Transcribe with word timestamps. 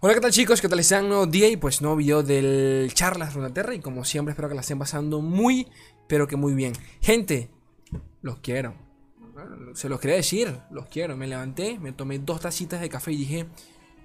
Hola, 0.00 0.14
¿qué 0.14 0.20
tal 0.20 0.30
chicos? 0.30 0.60
¿Qué 0.60 0.68
tal 0.68 0.78
están? 0.78 1.08
Nuevo 1.08 1.26
día 1.26 1.48
y 1.48 1.56
pues 1.56 1.82
nuevo 1.82 1.96
video 1.96 2.22
del 2.22 2.88
Charlas 2.94 3.34
Runaterra 3.34 3.74
y 3.74 3.80
como 3.80 4.04
siempre 4.04 4.30
espero 4.30 4.48
que 4.48 4.54
la 4.54 4.60
estén 4.60 4.78
pasando 4.78 5.20
muy, 5.20 5.66
pero 6.06 6.28
que 6.28 6.36
muy 6.36 6.54
bien. 6.54 6.72
Gente, 7.00 7.50
los 8.22 8.38
quiero. 8.38 8.76
Se 9.74 9.88
los 9.88 9.98
quería 9.98 10.14
decir, 10.14 10.56
los 10.70 10.86
quiero. 10.86 11.16
Me 11.16 11.26
levanté, 11.26 11.80
me 11.80 11.90
tomé 11.90 12.20
dos 12.20 12.40
tacitas 12.40 12.80
de 12.80 12.88
café 12.88 13.10
y 13.10 13.16
dije, 13.16 13.46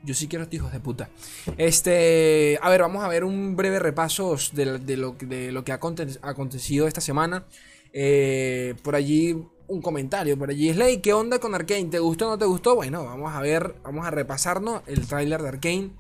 yo 0.04 0.16
sí 0.16 0.28
quiero 0.28 0.42
a 0.42 0.46
estos 0.46 0.56
hijos 0.56 0.72
de 0.72 0.80
puta. 0.80 1.12
Este, 1.60 2.58
a 2.60 2.72
ver, 2.72 2.82
vamos 2.82 3.04
a 3.04 3.08
ver 3.08 3.24
un 3.24 3.56
breve 3.56 3.78
repaso 3.78 4.36
de, 4.54 4.66
lo, 4.66 4.80
de 4.80 5.52
lo, 5.52 5.64
que 5.64 5.74
ha 5.74 5.80
acontecido 6.24 6.88
esta 6.88 7.02
semana. 7.02 7.46
Eh, 7.92 8.74
por 8.82 8.96
allí 8.96 9.46
un 9.68 9.82
comentario 9.82 10.38
por 10.38 10.50
allí. 10.50 10.72
Slay, 10.74 11.02
¿qué 11.02 11.14
onda 11.14 11.40
con 11.40 11.56
Arkane? 11.56 11.86
¿Te 11.86 12.00
gustó 12.00 12.28
o 12.28 12.32
no 12.32 12.38
te 12.38 12.46
gustó? 12.46 12.76
Bueno, 12.76 13.06
vamos 13.06 13.34
a 13.34 13.42
ver, 13.42 13.76
vamos 13.84 14.06
a 14.06 14.12
repasarnos 14.12 14.82
el 14.88 15.08
tráiler 15.08 15.42
de 15.42 15.48
Arkane. 15.48 15.92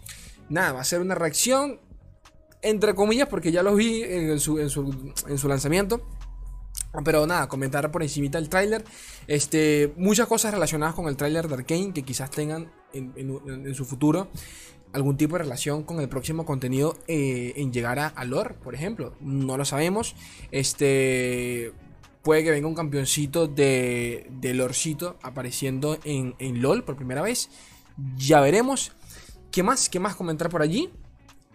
Nada, 0.50 0.74
va 0.74 0.82
a 0.82 0.84
ser 0.84 1.02
una 1.02 1.16
reacción, 1.16 1.80
entre 2.62 2.96
comillas, 2.96 3.28
porque 3.28 3.52
ya 3.52 3.64
lo 3.64 3.76
vi 3.76 4.04
en 4.04 4.40
su, 4.40 4.60
en 4.60 4.70
su, 4.70 5.48
lanzamiento. 5.48 6.06
Pero 7.04 7.26
nada, 7.26 7.48
comentar 7.48 7.90
por 7.92 8.04
encima 8.04 8.38
el 8.38 8.50
tráiler. 8.50 8.84
Este, 9.28 9.94
muchas 9.98 10.28
cosas 10.28 10.54
relacionadas 10.54 10.94
con 10.94 11.08
el 11.08 11.18
tráiler 11.18 11.48
de 11.48 11.56
Arkane 11.56 11.94
que 11.94 12.04
quizás 12.04 12.30
tengan 12.30 12.72
en, 12.94 13.74
su 13.74 13.86
futuro 13.86 14.28
algún 14.92 15.18
tipo 15.18 15.36
de 15.36 15.44
relación 15.44 15.82
con 15.82 16.00
el 16.02 16.08
próximo 16.08 16.46
contenido 16.46 16.96
eh, 17.08 17.54
en 17.56 17.74
llegar 17.74 17.98
a, 17.98 18.08
a, 18.10 18.26
lore, 18.26 18.54
por 18.64 18.76
ejemplo. 18.76 19.16
No 19.22 19.58
lo 19.58 19.66
sabemos. 19.66 20.16
Este, 20.52 21.74
Puede 22.24 22.46
que 22.46 22.52
venga 22.52 22.70
un 22.70 22.74
campeoncito 22.74 23.48
de, 23.48 24.28
de 24.32 24.54
Lorcito 24.54 25.18
apareciendo 25.22 26.00
en, 26.06 26.62
LOL 26.62 26.86
por 26.86 26.96
primera 26.96 27.22
vez. 27.22 27.50
Ya 28.16 28.40
veremos. 28.40 28.94
¿Qué 29.52 29.62
más? 29.62 29.90
¿Qué 29.90 30.00
más 30.00 30.16
comentar 30.16 30.50
por 30.50 30.62
allí? 30.62 30.90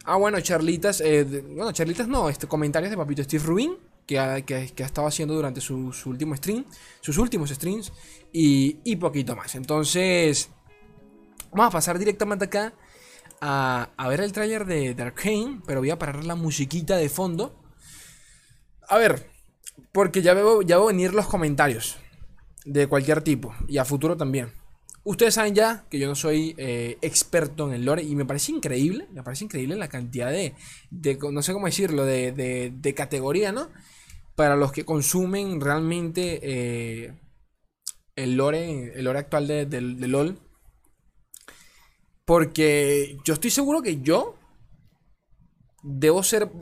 Ah, 0.05 0.17
bueno, 0.17 0.39
charlitas. 0.43 1.01
Eh, 1.01 1.25
bueno, 1.25 1.73
charlitas 1.73 2.07
no, 2.07 2.29
este, 2.29 2.47
comentarios 2.47 2.91
de 2.91 2.99
Papito 2.99 3.25
Steve 3.25 3.43
Rubin. 3.43 3.79
Que 4.07 4.19
ha, 4.19 4.43
que, 4.43 4.55
ha 4.55 4.87
estado 4.87 5.07
haciendo 5.07 5.35
durante 5.35 5.63
su, 5.63 5.91
último 6.05 6.37
stream. 6.37 6.67
Sus 7.01 7.17
últimos 7.17 7.49
streams. 7.49 7.91
Y, 8.31 8.77
y, 8.85 8.97
poquito 8.97 9.35
más. 9.35 9.55
Entonces. 9.55 10.51
Vamos 11.51 11.69
a 11.69 11.71
pasar 11.71 11.99
directamente 11.99 12.45
acá. 12.45 12.75
A, 13.41 13.89
a 13.97 14.09
ver 14.09 14.21
el 14.21 14.33
tráiler 14.33 14.67
de, 14.67 14.93
de 14.95 15.03
Arkane. 15.03 15.63
Pero 15.67 15.81
voy 15.81 15.89
a 15.89 15.99
parar 15.99 16.25
la 16.25 16.35
musiquita 16.35 16.99
de 16.99 17.09
fondo. 17.09 17.59
A 18.87 18.99
ver. 18.99 19.38
Porque 19.99 20.23
ya 20.23 20.33
veo, 20.33 20.63
ya 20.63 20.77
veo 20.77 20.87
venir 20.87 21.13
los 21.13 21.27
comentarios 21.27 21.97
de 22.65 22.87
cualquier 22.87 23.21
tipo 23.21 23.53
y 23.67 23.79
a 23.79 23.85
futuro 23.85 24.17
también. 24.17 24.53
Ustedes 25.03 25.35
saben 25.35 25.57
ya 25.57 25.87
que 25.91 25.99
yo 25.99 26.07
no 26.07 26.15
soy 26.15 26.55
eh, 26.57 26.99
experto 27.03 27.67
en 27.67 27.75
el 27.75 27.85
lore 27.85 28.05
y 28.05 28.15
me 28.15 28.25
parece 28.25 28.53
increíble, 28.53 29.09
me 29.11 29.25
parece 29.25 29.47
increíble 29.47 29.75
la 29.75 29.89
cantidad 29.89 30.31
de, 30.31 30.55
no 31.33 31.43
sé 31.43 31.53
cómo 31.53 31.67
decirlo, 31.67 32.05
de, 32.05 32.31
de, 32.31 32.95
categoría, 32.95 33.51
¿no? 33.51 33.71
Para 34.37 34.55
los 34.55 34.71
que 34.71 34.85
consumen 34.85 35.61
realmente 35.61 36.39
eh, 36.45 37.19
el 38.15 38.37
lore, 38.37 38.93
el 38.97 39.05
lore 39.05 39.19
actual 39.19 39.49
de, 39.49 39.67
de, 39.67 39.81
LOL. 39.81 40.39
Porque 42.25 43.19
yo 43.25 43.35
estoy 43.35 43.51
seguro 43.51 43.83
que 43.83 44.01
yo 44.01 44.37
debo 45.83 46.23
ser 46.23 46.53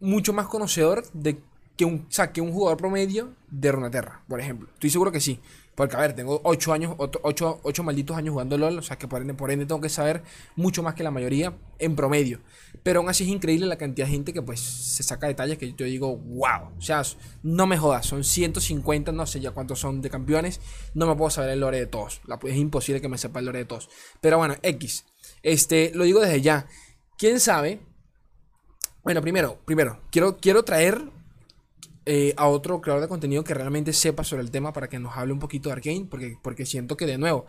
mucho 0.00 0.34
más 0.34 0.48
conocedor 0.48 1.10
de 1.14 1.40
que 1.76 1.84
un, 1.84 2.06
o 2.08 2.42
un 2.42 2.52
jugador 2.52 2.76
promedio 2.76 3.34
de 3.50 3.72
Runaterra, 3.72 4.22
por 4.28 4.40
ejemplo. 4.40 4.68
Estoy 4.74 4.90
seguro 4.90 5.12
que 5.12 5.20
sí. 5.20 5.40
Porque, 5.74 5.96
a 5.96 6.00
ver, 6.00 6.14
tengo 6.14 6.40
8 6.44 6.72
años, 6.72 6.94
8, 6.98 7.82
malditos 7.82 8.16
años 8.16 8.32
jugando 8.32 8.56
LOL, 8.56 8.78
o 8.78 8.82
sea 8.82 8.96
que 8.96 9.08
por 9.08 9.20
ende, 9.20 9.34
por 9.34 9.50
ende 9.50 9.66
tengo 9.66 9.80
que 9.80 9.88
saber 9.88 10.22
mucho 10.54 10.84
más 10.84 10.94
que 10.94 11.02
la 11.02 11.10
mayoría 11.10 11.56
en 11.80 11.96
promedio. 11.96 12.40
Pero 12.84 13.00
aún 13.00 13.08
así 13.08 13.24
es 13.24 13.30
increíble 13.30 13.66
la 13.66 13.76
cantidad 13.76 14.06
de 14.06 14.12
gente 14.12 14.32
que 14.32 14.40
pues 14.40 14.60
se 14.60 15.02
saca 15.02 15.26
detalles 15.26 15.58
que 15.58 15.72
yo 15.72 15.84
digo, 15.84 16.16
wow. 16.16 16.76
O 16.78 16.80
sea, 16.80 17.02
no 17.42 17.66
me 17.66 17.76
jodas, 17.76 18.06
son 18.06 18.22
150, 18.22 19.10
no 19.10 19.26
sé 19.26 19.40
ya 19.40 19.50
cuántos 19.50 19.80
son 19.80 20.00
de 20.00 20.10
campeones. 20.10 20.60
No 20.94 21.08
me 21.08 21.16
puedo 21.16 21.30
saber 21.30 21.50
el 21.50 21.60
lore 21.60 21.78
de 21.78 21.86
todos. 21.86 22.20
Es 22.44 22.56
imposible 22.56 23.00
que 23.00 23.08
me 23.08 23.18
sepa 23.18 23.40
el 23.40 23.46
lore 23.46 23.58
de 23.60 23.64
todos. 23.64 23.90
Pero 24.20 24.38
bueno, 24.38 24.54
X. 24.62 25.06
Este, 25.42 25.90
lo 25.92 26.04
digo 26.04 26.20
desde 26.20 26.40
ya. 26.40 26.68
¿Quién 27.18 27.40
sabe? 27.40 27.80
Bueno, 29.02 29.20
primero, 29.20 29.58
primero, 29.64 30.00
quiero, 30.10 30.38
quiero 30.38 30.62
traer 30.62 31.02
eh, 32.06 32.34
a 32.36 32.48
otro 32.48 32.80
creador 32.80 33.02
de 33.02 33.08
contenido 33.08 33.44
que 33.44 33.54
realmente 33.54 33.92
sepa 33.92 34.24
sobre 34.24 34.42
el 34.42 34.50
tema 34.50 34.72
para 34.72 34.88
que 34.88 34.98
nos 34.98 35.16
hable 35.16 35.32
un 35.32 35.38
poquito 35.38 35.68
de 35.68 35.74
Arkane, 35.74 36.06
porque, 36.10 36.36
porque 36.42 36.66
siento 36.66 36.96
que 36.96 37.06
de 37.06 37.18
nuevo, 37.18 37.46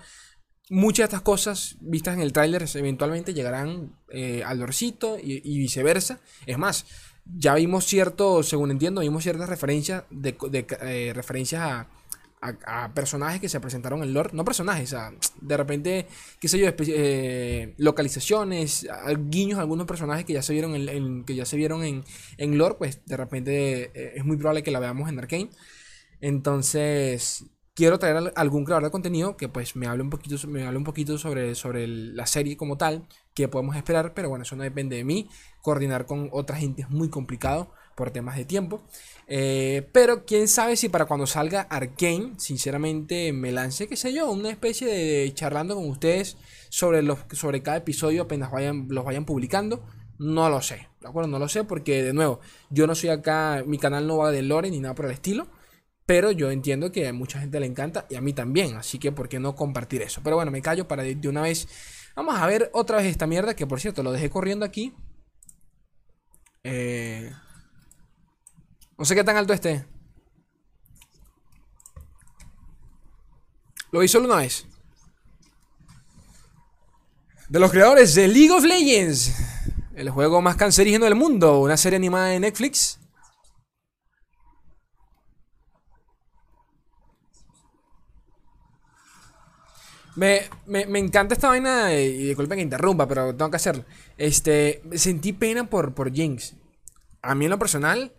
muchas 0.70 1.04
de 1.04 1.04
estas 1.06 1.22
cosas 1.22 1.78
vistas 1.82 2.16
en 2.16 2.22
el 2.22 2.34
tráiler 2.34 2.66
eventualmente 2.76 3.34
llegarán 3.34 3.96
eh, 4.10 4.44
al 4.46 4.60
dorcito 4.60 5.18
y, 5.22 5.58
viceversa. 5.58 6.20
Es 6.46 6.58
más, 6.58 6.86
ya 7.26 7.56
vimos 7.56 7.86
cierto, 7.86 8.44
según 8.44 8.72
entiendo, 8.72 9.02
vimos 9.02 9.24
ciertas 9.24 9.50
referencias 9.50 10.04
de, 10.10 10.36
eh, 10.82 11.12
referencias 11.14 11.62
a 11.62 11.88
a, 12.42 12.94
personajes 12.94 13.42
que 13.42 13.50
se 13.50 13.60
presentaron 13.60 14.04
en 14.04 14.14
lore, 14.14 14.30
no 14.34 14.46
personajes, 14.46 14.94
a, 14.94 15.14
de 15.42 15.58
repente, 15.58 16.08
qué 16.40 16.48
sé 16.48 16.60
yo, 16.60 16.68
eh, 16.88 17.74
localizaciones, 17.78 18.88
guiños 19.30 19.60
algunos 19.60 19.88
personajes 19.88 20.26
que 20.26 20.34
ya 20.34 20.42
se 20.42 20.54
vieron 20.54 20.76
en, 20.76 21.24
que 21.26 21.36
ya 21.36 21.46
se 21.46 21.58
vieron 21.58 21.84
en, 21.84 22.04
en 22.38 22.58
lore, 22.58 22.76
pues 22.78 23.06
de 23.06 23.18
repente 23.18 23.92
eh, 23.94 24.14
es 24.16 24.26
muy 24.26 24.38
probable 24.38 24.64
que 24.64 24.72
la 24.72 24.80
veamos 24.80 25.10
en 25.10 25.20
Arkane. 25.20 25.50
Entonces, 26.22 27.46
quiero 27.76 28.00
traer 28.00 28.32
algún 28.36 28.66
creador 28.66 28.86
de 28.86 28.92
contenido 28.92 29.38
que 29.38 29.50
pues 29.50 29.76
me 29.76 29.88
hable 29.88 30.04
un 30.04 30.10
poquito, 30.10 30.48
me 30.48 30.66
hable 30.66 30.78
un 30.78 30.84
poquito 30.84 31.18
sobre, 31.18 31.56
sobre 31.56 31.88
la 31.88 32.26
serie 32.26 32.58
como 32.58 32.78
tal, 32.78 33.08
que 33.34 33.48
podemos 33.48 33.76
esperar, 33.76 34.14
pero 34.14 34.30
bueno, 34.30 34.44
eso 34.44 34.56
no 34.56 34.64
depende 34.64 34.96
de 34.96 35.04
mí. 35.04 35.30
Coordinar 35.62 36.06
con 36.06 36.30
otra 36.32 36.58
gente 36.58 36.84
es 36.84 36.90
muy 36.90 37.10
complicado 37.10 37.74
por 37.96 38.12
temas 38.12 38.36
de 38.38 38.46
tiempo. 38.46 38.84
Eh, 39.28 39.88
pero 39.92 40.26
quién 40.26 40.48
sabe 40.48 40.76
si 40.76 40.90
para 40.90 41.06
cuando 41.06 41.26
salga 41.26 41.62
Arkane, 41.62 42.34
sinceramente 42.38 43.34
me 43.34 43.52
lance, 43.52 43.88
qué 43.88 43.96
sé 43.96 44.14
yo, 44.14 44.30
una 44.30 44.52
especie 44.52 44.88
de, 44.88 45.34
charlando 45.34 45.76
con 45.76 45.90
ustedes 45.90 46.38
sobre, 46.70 47.02
los, 47.02 47.20
sobre 47.32 47.64
cada 47.64 47.78
episodio 47.78 48.24
apenas 48.24 48.52
vayan, 48.52 48.88
los 48.90 49.06
vayan 49.06 49.26
publicando. 49.26 49.84
No 50.18 50.50
lo 50.50 50.62
sé, 50.62 50.88
¿de 51.02 51.08
acuerdo? 51.08 51.30
No 51.30 51.40
lo 51.40 51.50
sé 51.50 51.64
porque, 51.64 52.04
de 52.04 52.14
nuevo, 52.14 52.40
yo 52.70 52.88
no 52.88 52.96
soy 52.96 53.10
acá, 53.10 53.64
mi 53.66 53.78
canal 53.78 54.08
no 54.08 54.18
va 54.18 54.32
de 54.32 54.44
lore 54.44 54.70
ni 54.70 54.80
nada 54.80 54.96
por 54.96 55.06
el 55.06 55.12
estilo. 55.12 55.48
Pero 56.06 56.32
yo 56.32 56.52
entiendo 56.52 56.92
que 56.92 57.08
a 57.08 57.14
mucha 57.14 57.40
gente 57.40 57.60
le 57.60 57.66
encanta 57.66 58.06
y 58.10 58.16
a 58.16 58.22
mí 58.22 58.32
también. 58.32 58.76
Así 58.76 59.00
que, 59.00 59.12
¿por 59.12 59.28
qué 59.28 59.40
no 59.40 59.56
compartir 59.56 60.04
eso? 60.04 60.22
Pero 60.24 60.36
bueno, 60.36 60.52
me 60.52 60.62
callo 60.62 60.88
para 60.88 61.02
de 61.04 61.28
una 61.28 61.42
vez. 61.42 61.68
Vamos 62.16 62.36
a 62.38 62.46
ver 62.46 62.70
otra 62.74 62.98
vez 62.98 63.08
esta 63.08 63.26
mierda 63.26 63.56
que, 63.56 63.66
por 63.66 63.80
cierto, 63.80 64.04
lo 64.04 64.12
dejé 64.12 64.30
corriendo 64.30 64.66
aquí. 64.66 64.94
Eh, 66.64 67.32
no 68.98 69.06
sé 69.06 69.16
qué 69.16 69.24
tan 69.24 69.38
alto 69.38 69.54
esté. 69.54 69.86
Lo 73.92 74.00
vi 74.00 74.08
solo 74.08 74.26
una 74.26 74.38
vez. 74.38 74.66
De 77.48 77.60
los 77.60 77.72
creadores 77.72 78.16
de 78.16 78.28
League 78.28 78.52
of 78.52 78.64
Legends. 78.64 79.34
El 79.96 80.10
juego 80.10 80.42
más 80.42 80.56
cancerígeno 80.56 81.06
del 81.06 81.16
mundo. 81.16 81.60
Una 81.60 81.78
serie 81.78 81.98
animada 81.98 82.28
de 82.28 82.40
Netflix. 82.40 83.00
Me, 90.16 90.50
encanta 90.98 91.36
esta 91.36 91.50
vaina 91.50 91.94
y 91.94 92.28
disculpen 92.28 92.58
que 92.58 92.64
interrumpa, 92.64 93.08
pero 93.08 93.36
tengo 93.36 93.52
que 93.52 93.58
hacerlo. 93.58 93.84
Este, 94.18 94.82
sentí 94.96 95.34
pena 95.34 95.70
por, 95.70 95.94
por 95.94 96.12
Jinx. 96.12 96.56
A 97.22 97.36
mí 97.36 97.46
en 97.46 97.52
lo 97.52 97.60
personal, 97.60 98.14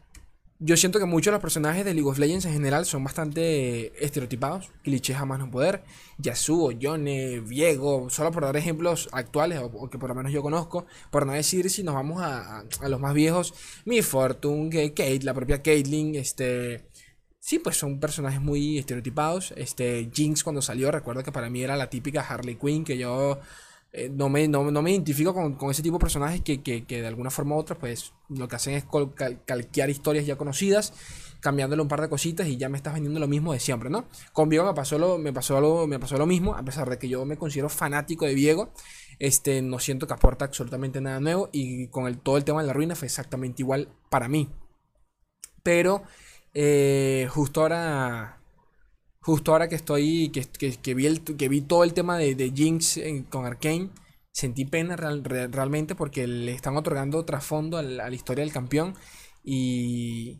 yo 0.58 0.76
siento 0.76 0.98
que 0.98 1.04
muchos 1.04 1.26
de 1.26 1.32
los 1.32 1.42
personajes 1.42 1.84
de 1.84 1.92
League 1.92 2.08
of 2.08 2.18
Legends 2.18 2.46
en 2.46 2.52
general 2.52 2.86
son 2.86 3.04
bastante 3.04 3.92
estereotipados, 4.02 4.70
clichés 4.82 5.16
a 5.16 5.26
más 5.26 5.38
no 5.38 5.50
poder. 5.50 5.84
Yasuo, 6.18 6.72
Yone, 6.72 7.40
Viego, 7.40 8.08
solo 8.08 8.32
por 8.32 8.44
dar 8.44 8.56
ejemplos 8.56 9.08
actuales 9.12 9.60
o, 9.62 9.90
que 9.90 9.98
por 9.98 10.08
lo 10.08 10.14
menos 10.14 10.32
yo 10.32 10.40
conozco. 10.42 10.86
Por 11.10 11.26
no 11.26 11.32
decir 11.32 11.68
si 11.68 11.82
nos 11.82 11.94
vamos 11.94 12.22
a, 12.22 12.64
los 12.88 13.00
más 13.00 13.12
viejos, 13.12 13.52
Mi 13.84 14.00
Fortune, 14.00 14.70
Kate, 14.94 15.20
la 15.22 15.34
propia 15.34 15.62
Caitlyn, 15.62 16.14
este. 16.14 16.88
Sí, 17.38 17.58
pues 17.58 17.76
son 17.76 18.00
personajes 18.00 18.40
muy 18.40 18.78
estereotipados. 18.78 19.52
Este, 19.56 20.10
Jinx 20.12 20.42
cuando 20.42 20.62
salió, 20.62 20.90
recuerdo 20.90 21.22
que 21.22 21.32
para 21.32 21.50
mí 21.50 21.62
era 21.62 21.76
la 21.76 21.90
típica 21.90 22.22
Harley 22.22 22.56
Quinn 22.56 22.82
que 22.82 22.98
yo 22.98 23.40
eh, 23.96 24.10
no, 24.10 24.28
me, 24.28 24.46
no, 24.46 24.62
me 24.82 24.90
identifico 24.90 25.32
con, 25.32 25.70
ese 25.70 25.82
tipo 25.82 25.96
de 25.96 26.00
personajes 26.00 26.42
que, 26.42 26.84
de 26.86 27.06
alguna 27.06 27.30
forma 27.30 27.56
u 27.56 27.58
otra, 27.58 27.78
pues 27.78 28.12
lo 28.28 28.46
que 28.46 28.56
hacen 28.56 28.74
es 28.74 28.84
calquear 29.46 29.88
historias 29.88 30.26
ya 30.26 30.36
conocidas, 30.36 30.92
cambiándole 31.40 31.80
un 31.80 31.88
par 31.88 32.02
de 32.02 32.10
cositas 32.10 32.46
y 32.46 32.58
ya 32.58 32.68
me 32.68 32.76
estás 32.76 32.92
vendiendo 32.92 33.18
lo 33.20 33.26
mismo 33.26 33.54
de 33.54 33.58
siempre, 33.58 33.88
¿no? 33.88 34.04
Con 34.34 34.50
Viego 34.50 34.66
me 34.66 34.74
pasó 34.74 34.98
lo, 34.98 35.16
me 35.16 35.32
pasó 35.32 35.62
lo, 35.62 35.86
me 35.86 35.98
pasó 35.98 36.18
lo 36.18 36.26
mismo, 36.26 36.54
a 36.54 36.62
pesar 36.62 36.90
de 36.90 36.98
que 36.98 37.08
yo 37.08 37.24
me 37.24 37.38
considero 37.38 37.70
fanático 37.70 38.26
de 38.26 38.34
Viego, 38.34 38.70
este, 39.18 39.62
no 39.62 39.78
siento 39.78 40.06
que 40.06 40.12
aporta 40.12 40.44
absolutamente 40.44 41.00
nada 41.00 41.18
nuevo 41.18 41.48
y 41.50 41.88
con 41.88 42.06
el, 42.06 42.18
todo 42.18 42.36
el 42.36 42.44
tema 42.44 42.60
de 42.60 42.66
la 42.66 42.74
ruina 42.74 42.96
fue 42.96 43.06
exactamente 43.06 43.62
igual 43.62 43.88
para 44.10 44.28
mí. 44.28 44.50
Pero 45.62 46.02
eh, 46.52 47.28
justo 47.30 47.62
ahora 47.62 48.35
justo 49.26 49.50
ahora 49.50 49.68
que 49.68 49.74
estoy, 49.74 50.30
que, 50.30 50.94
vi, 50.94 51.06
el, 51.06 51.20
que 51.24 51.48
vi 51.48 51.60
todo 51.60 51.82
el 51.82 51.94
tema 51.94 52.16
de, 52.16 52.52
Jinx 52.54 53.00
con 53.28 53.44
Arkane, 53.44 53.90
sentí 54.30 54.64
pena 54.64 54.94
realmente 54.94 55.96
porque 55.96 56.28
le 56.28 56.52
están 56.52 56.76
otorgando 56.76 57.24
trasfondo 57.24 57.76
a, 57.76 57.82
la 57.82 58.08
historia 58.14 58.44
del 58.44 58.52
campeón. 58.52 58.94
Y. 59.42 60.38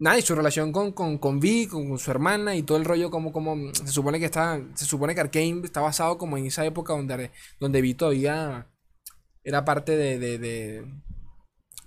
Nada, 0.00 0.18
y 0.18 0.22
su 0.22 0.34
relación 0.34 0.72
con, 0.72 0.90
con, 0.90 1.18
con 1.18 1.38
Vi, 1.38 1.68
con, 1.68 1.96
su 2.00 2.10
hermana 2.10 2.56
y 2.56 2.64
todo 2.64 2.78
el 2.78 2.84
rollo, 2.84 3.12
como, 3.12 3.32
como 3.32 3.72
se 3.72 3.86
supone 3.86 4.18
que 4.18 4.24
está. 4.24 4.60
Se 4.74 4.86
supone 4.86 5.14
que 5.14 5.20
Arkane 5.20 5.60
está 5.62 5.80
basado 5.80 6.18
como 6.18 6.36
en 6.36 6.46
esa 6.46 6.66
época 6.66 6.94
donde, 6.94 7.30
donde 7.60 7.80
Vi 7.80 7.94
todavía 7.94 8.66
era 9.44 9.64
parte 9.64 9.96
de, 9.96 10.84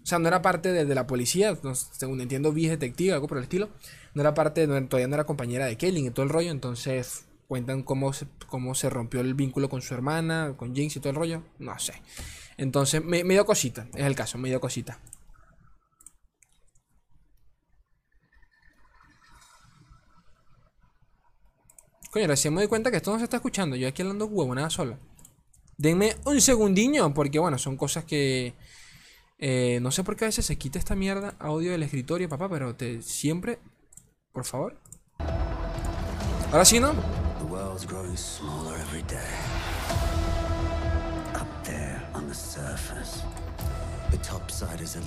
o 0.08 0.10
sea, 0.10 0.20
no 0.20 0.30
era 0.30 0.42
parte 0.42 0.72
de, 0.72 0.96
la 0.96 1.06
policía, 1.06 1.58
según 1.92 2.22
entiendo, 2.22 2.54
Vi 2.54 2.70
detective, 2.70 3.12
algo 3.12 3.28
por 3.28 3.40
el 3.40 3.44
estilo. 3.44 3.68
No 4.14 4.22
era 4.22 4.34
parte, 4.34 4.66
todavía 4.66 5.06
no 5.10 5.16
era 5.16 5.26
compañera 5.26 5.66
de 5.66 5.76
Kaylin 5.76 6.06
y 6.06 6.12
todo 6.12 6.24
el 6.24 6.30
rollo, 6.30 6.50
entonces 6.50 7.26
cuentan 7.50 7.84
cómo 7.84 8.14
se, 8.14 8.26
cómo 8.48 8.74
se 8.74 8.90
rompió 8.90 9.20
el 9.20 9.34
vínculo 9.34 9.68
con 9.68 9.82
su 9.82 9.94
hermana, 9.94 10.54
con 10.56 10.74
Jinx 10.74 10.96
y 10.96 11.00
todo 11.02 11.10
el 11.10 11.18
rollo. 11.18 11.44
No 11.60 11.78
sé. 11.78 12.02
Entonces, 12.56 13.04
me, 13.04 13.22
dio 13.22 13.46
cosita, 13.46 13.86
es 13.96 14.06
el 14.06 14.16
caso, 14.16 14.38
me 14.38 14.48
dio 14.48 14.62
cosita. 14.62 14.98
Coño, 22.12 22.28
recién 22.28 22.54
me 22.54 22.62
doy 22.62 22.70
cuenta 22.70 22.92
que 22.92 22.96
esto 22.96 23.12
no 23.12 23.18
se 23.18 23.26
está 23.26 23.36
escuchando. 23.36 23.76
Yo 23.76 23.90
aquí 23.90 24.04
hablando 24.04 24.28
huevo, 24.28 24.56
nada 24.56 24.70
solo. 24.70 24.98
Denme 25.76 26.16
un 26.24 26.40
segundiño, 26.40 27.14
porque 27.14 27.40
bueno, 27.40 27.58
son 27.58 27.76
cosas 27.76 28.06
que... 28.06 28.56
Eh, 29.40 29.78
no 29.82 29.92
sé 29.92 30.04
por 30.04 30.16
qué 30.16 30.26
a 30.26 30.28
veces 30.30 30.46
se 30.46 30.58
quita 30.58 30.80
esta 30.80 30.96
mierda 30.96 31.36
audio 31.40 31.72
del 31.72 31.84
escritorio, 31.84 32.28
papá, 32.28 32.50
pero 32.50 32.76
te 32.76 33.02
siempre... 33.02 33.60
Por 34.32 34.46
favor. 34.46 34.76
Ahora 36.52 36.66
sí, 36.66 36.80
¿no? 36.80 36.94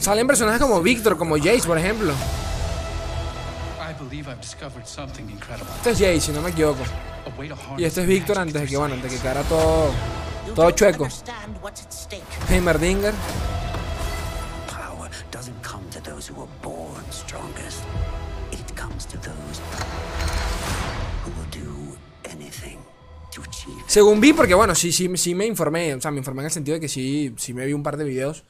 Salen 0.01 0.27
personajes 0.27 0.61
como 0.61 0.81
Victor, 0.83 1.17
como 1.17 1.37
Jace, 1.37 1.63
por 1.67 1.79
ejemplo. 1.79 2.13
Este 5.77 5.91
es 5.91 5.99
Jace, 5.99 6.21
si 6.21 6.33
no 6.33 6.43
me 6.43 6.51
equivoco. 6.51 6.83
Y 7.79 7.85
este 7.85 8.03
es 8.03 8.07
Victor 8.07 8.39
antes 8.39 8.61
de 8.61 8.67
que, 8.69 8.77
bueno, 8.77 8.95
antes 8.95 9.11
de 9.11 9.17
que 9.17 9.23
quedara 9.23 9.43
todo, 9.43 9.91
todo 10.55 10.71
chueco. 10.73 11.09
Heimerdinger. 12.49 13.15
Según 23.87 24.21
vi, 24.21 24.33
porque 24.33 24.55
bueno, 24.55 24.75
sí, 24.75 24.93
sí, 24.93 25.09
sí 25.17 25.35
me 25.35 25.47
informé, 25.47 25.95
o 25.95 26.01
sea, 26.01 26.11
me 26.11 26.19
informé 26.19 26.43
en 26.43 26.47
el 26.47 26.53
sentido 26.53 26.75
de 26.75 26.81
que 26.81 26.89
sí, 26.89 27.33
sí 27.37 27.55
me 27.55 27.65
vi 27.67 27.73
un 27.73 27.83
par 27.83 27.97
de 27.97 28.05
videos 28.05 28.45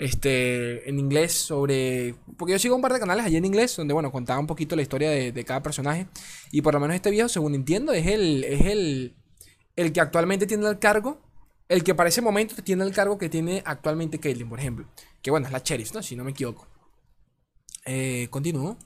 este, 0.00 0.88
en 0.88 0.98
inglés 0.98 1.32
sobre... 1.32 2.14
Porque 2.38 2.52
yo 2.52 2.58
sigo 2.58 2.74
un 2.74 2.82
par 2.82 2.92
de 2.92 3.00
canales 3.00 3.24
allí 3.24 3.36
en 3.36 3.44
inglés 3.44 3.76
donde, 3.76 3.92
bueno, 3.92 4.10
contaba 4.10 4.40
un 4.40 4.46
poquito 4.46 4.74
la 4.74 4.82
historia 4.82 5.10
de, 5.10 5.44
cada 5.44 5.62
personaje. 5.62 6.06
Y 6.50 6.62
por 6.62 6.72
lo 6.72 6.80
menos 6.80 6.96
este 6.96 7.10
video, 7.10 7.28
según 7.28 7.54
entiendo, 7.54 7.92
es 7.92 8.06
el, 8.06 8.44
es 8.44 8.64
el, 8.66 9.14
el 9.76 9.92
que 9.92 10.00
actualmente 10.00 10.46
tiene 10.46 10.66
el 10.66 10.78
cargo, 10.78 11.20
el 11.70 11.84
que 11.84 11.94
para 11.94 12.08
ese 12.08 12.20
momento 12.20 12.56
tiene 12.64 12.82
el 12.82 12.92
cargo 12.92 13.16
que 13.16 13.28
tiene 13.28 13.62
actualmente 13.64 14.18
Caitlyn, 14.18 14.48
por 14.48 14.58
ejemplo. 14.58 14.86
Que 15.22 15.30
bueno, 15.30 15.46
es 15.46 15.52
la 15.52 15.60
sheriff, 15.60 15.94
¿no? 15.94 16.02
Si 16.02 16.16
no 16.16 16.24
me 16.24 16.32
equivoco. 16.32 16.66
Eh, 17.84 18.26
continúo. 18.28 18.76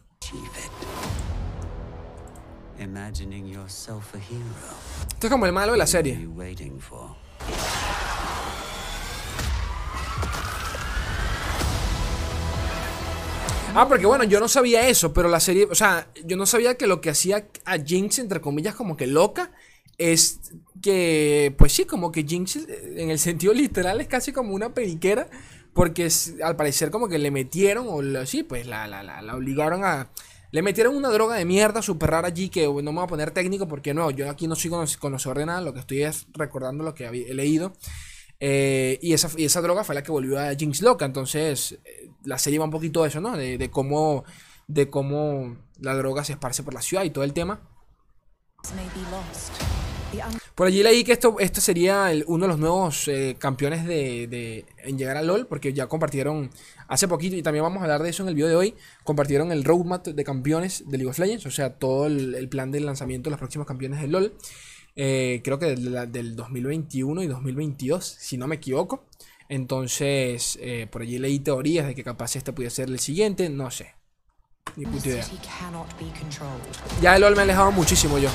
Esto 5.08 5.26
es 5.26 5.30
como 5.30 5.46
el 5.46 5.52
malo 5.52 5.72
de 5.72 5.78
la 5.78 5.86
serie. 5.86 6.28
Ah, 13.74 13.88
porque 13.88 14.04
bueno, 14.04 14.24
yo 14.24 14.40
no 14.40 14.48
sabía 14.48 14.86
eso, 14.86 15.14
pero 15.14 15.30
la 15.30 15.40
serie, 15.40 15.66
o 15.70 15.74
sea, 15.74 16.08
yo 16.22 16.36
no 16.36 16.44
sabía 16.44 16.76
que 16.76 16.86
lo 16.86 17.00
que 17.00 17.08
hacía 17.08 17.48
a 17.64 17.78
Jinx, 17.78 18.18
entre 18.18 18.42
comillas, 18.42 18.74
como 18.74 18.98
que 18.98 19.06
loca, 19.06 19.52
es 19.98 20.40
que, 20.82 21.54
pues 21.58 21.72
sí, 21.72 21.84
como 21.84 22.12
que 22.12 22.24
Jinx, 22.24 22.56
en 22.56 23.10
el 23.10 23.18
sentido 23.18 23.52
literal, 23.54 24.00
es 24.00 24.08
casi 24.08 24.32
como 24.32 24.54
una 24.54 24.74
periquera, 24.74 25.28
porque 25.72 26.08
al 26.42 26.56
parecer 26.56 26.90
como 26.90 27.08
que 27.08 27.18
le 27.18 27.30
metieron, 27.30 27.86
o 27.88 28.26
sí, 28.26 28.42
pues 28.42 28.66
la, 28.66 28.86
la, 28.86 29.02
la 29.02 29.36
obligaron 29.36 29.84
a 29.84 30.10
le 30.54 30.62
metieron 30.62 30.94
una 30.94 31.08
droga 31.08 31.34
de 31.34 31.44
mierda 31.44 31.82
súper 31.82 32.12
rara 32.12 32.28
allí 32.28 32.48
que 32.48 32.66
no 32.66 32.74
me 32.74 32.92
voy 32.92 33.02
a 33.02 33.08
poner 33.08 33.32
técnico 33.32 33.66
porque 33.66 33.92
no, 33.92 34.12
yo 34.12 34.30
aquí 34.30 34.46
no 34.46 34.54
soy 34.54 34.70
conocedor 35.00 35.38
de 35.38 35.46
nada, 35.46 35.60
lo 35.60 35.74
que 35.74 35.80
estoy 35.80 36.04
es 36.04 36.28
recordando 36.32 36.84
lo 36.84 36.94
que 36.94 37.06
he 37.06 37.34
leído. 37.34 37.72
Eh, 38.38 39.00
y, 39.02 39.14
esa, 39.14 39.28
esa 39.36 39.60
droga 39.62 39.82
fue 39.82 39.96
la 39.96 40.04
que 40.04 40.12
volvió 40.12 40.38
a 40.38 40.54
Jinx 40.54 40.80
loca. 40.80 41.06
Entonces, 41.06 41.80
eh, 41.84 42.08
la 42.22 42.38
serie 42.38 42.60
va 42.60 42.66
un 42.66 42.70
poquito 42.70 43.02
de 43.02 43.08
eso, 43.08 43.20
¿no? 43.20 43.36
De, 43.36 43.68
cómo, 43.68 44.22
de 44.68 44.88
cómo 44.88 45.56
la 45.80 45.96
droga 45.96 46.22
se 46.22 46.34
esparce 46.34 46.62
por 46.62 46.72
la 46.72 46.82
ciudad 46.82 47.02
y 47.02 47.10
todo 47.10 47.24
el 47.24 47.32
tema. 47.32 47.60
Por 50.54 50.66
allí 50.66 50.82
leí 50.82 51.04
que 51.04 51.12
esto, 51.12 51.36
esto 51.38 51.60
sería 51.60 52.10
uno 52.26 52.44
de 52.44 52.48
los 52.48 52.58
nuevos 52.58 53.08
eh, 53.08 53.36
campeones 53.38 53.84
de, 53.86 54.64
en 54.78 54.98
llegar 54.98 55.16
a 55.16 55.22
LOL, 55.22 55.46
porque 55.46 55.72
ya 55.72 55.86
compartieron 55.86 56.50
hace 56.88 57.08
poquito, 57.08 57.36
y 57.36 57.42
también 57.42 57.62
vamos 57.62 57.80
a 57.80 57.84
hablar 57.84 58.02
de 58.02 58.10
eso 58.10 58.22
en 58.22 58.28
el 58.28 58.34
video 58.34 58.48
de 58.48 58.56
hoy, 58.56 58.74
compartieron 59.02 59.52
el 59.52 59.64
roadmap 59.64 60.06
de 60.06 60.24
campeones 60.24 60.84
de 60.86 60.98
League 60.98 61.10
of 61.10 61.18
Legends, 61.18 61.46
o 61.46 61.50
sea, 61.50 61.74
todo 61.74 62.06
el, 62.06 62.48
plan 62.48 62.70
de 62.70 62.80
lanzamiento 62.80 63.28
de 63.28 63.32
los 63.32 63.38
próximos 63.38 63.66
campeones 63.66 64.00
de 64.00 64.08
LOL, 64.08 64.34
eh, 64.96 65.40
creo 65.42 65.58
que 65.58 65.74
del, 65.74 66.36
2021 66.36 67.22
y 67.22 67.26
2022, 67.26 68.04
si 68.04 68.36
no 68.36 68.46
me 68.46 68.56
equivoco. 68.56 69.06
Entonces, 69.48 70.58
eh, 70.62 70.86
por 70.90 71.02
allí 71.02 71.18
leí 71.18 71.38
teorías 71.38 71.86
de 71.86 71.94
que 71.94 72.02
capaz 72.02 72.36
este 72.36 72.52
pudiera 72.52 72.74
ser 72.74 72.88
el 72.88 72.98
siguiente, 72.98 73.48
no 73.50 73.70
sé. 73.70 73.94
Ni 74.76 74.86
puta 74.86 75.08
idea. 75.08 75.24
Ya 77.00 77.14
el 77.16 77.22
LOL 77.22 77.34
me 77.34 77.40
ha 77.40 77.44
alejado 77.44 77.70
muchísimo 77.70 78.18
yo. 78.18 78.30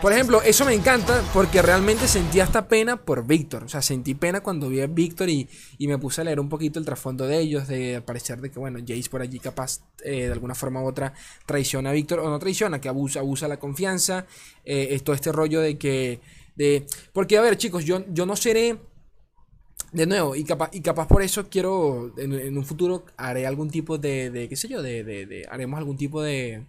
Por 0.00 0.12
ejemplo, 0.12 0.42
eso 0.42 0.64
me 0.64 0.74
encanta 0.74 1.22
porque 1.32 1.62
realmente 1.62 2.06
sentí 2.08 2.40
hasta 2.40 2.68
pena 2.68 2.96
por 2.96 3.26
Víctor. 3.26 3.64
O 3.64 3.68
sea, 3.68 3.82
sentí 3.82 4.14
pena 4.14 4.40
cuando 4.40 4.68
vi 4.68 4.80
a 4.80 4.86
Víctor 4.86 5.28
y, 5.28 5.48
me 5.78 5.98
puse 5.98 6.20
a 6.20 6.24
leer 6.24 6.40
un 6.40 6.48
poquito 6.48 6.78
el 6.78 6.84
trasfondo 6.84 7.26
de 7.26 7.38
ellos, 7.38 7.68
de 7.68 8.02
parecer 8.02 8.40
de 8.40 8.50
que, 8.50 8.58
bueno, 8.58 8.78
Jace 8.80 9.08
por 9.10 9.22
allí 9.22 9.38
capaz 9.38 9.80
eh, 10.04 10.26
de 10.26 10.32
alguna 10.32 10.54
forma 10.54 10.82
u 10.82 10.86
otra 10.86 11.14
traiciona 11.46 11.90
a 11.90 11.92
Víctor, 11.92 12.20
o 12.20 12.28
no 12.28 12.38
traiciona, 12.38 12.80
que 12.80 12.88
abusa, 12.88 13.20
abusa 13.20 13.48
la 13.48 13.58
confianza. 13.58 14.26
Eh, 14.64 14.98
todo 15.02 15.14
este 15.14 15.32
rollo 15.32 15.60
de 15.60 15.78
que... 15.78 16.20
De, 16.56 16.86
porque, 17.12 17.36
a 17.36 17.42
ver, 17.42 17.56
chicos, 17.56 17.84
yo, 17.84 18.04
yo 18.12 18.26
no 18.26 18.36
seré 18.36 18.78
de 19.94 20.06
nuevo, 20.06 20.34
y 20.34 20.42
capaz, 20.42 20.70
y 20.72 20.80
capaz 20.80 21.06
por 21.06 21.22
eso 21.22 21.48
quiero, 21.48 22.12
en, 22.18 22.58
un 22.58 22.64
futuro 22.64 23.04
haré 23.16 23.46
algún 23.46 23.70
tipo 23.70 23.96
de, 23.96 24.28
de 24.28 24.48
qué 24.48 24.56
sé 24.56 24.66
yo, 24.66 24.82
de, 24.82 25.04
de, 25.04 25.46
haremos 25.48 25.78
algún 25.78 25.96
tipo 25.96 26.20
de, 26.20 26.66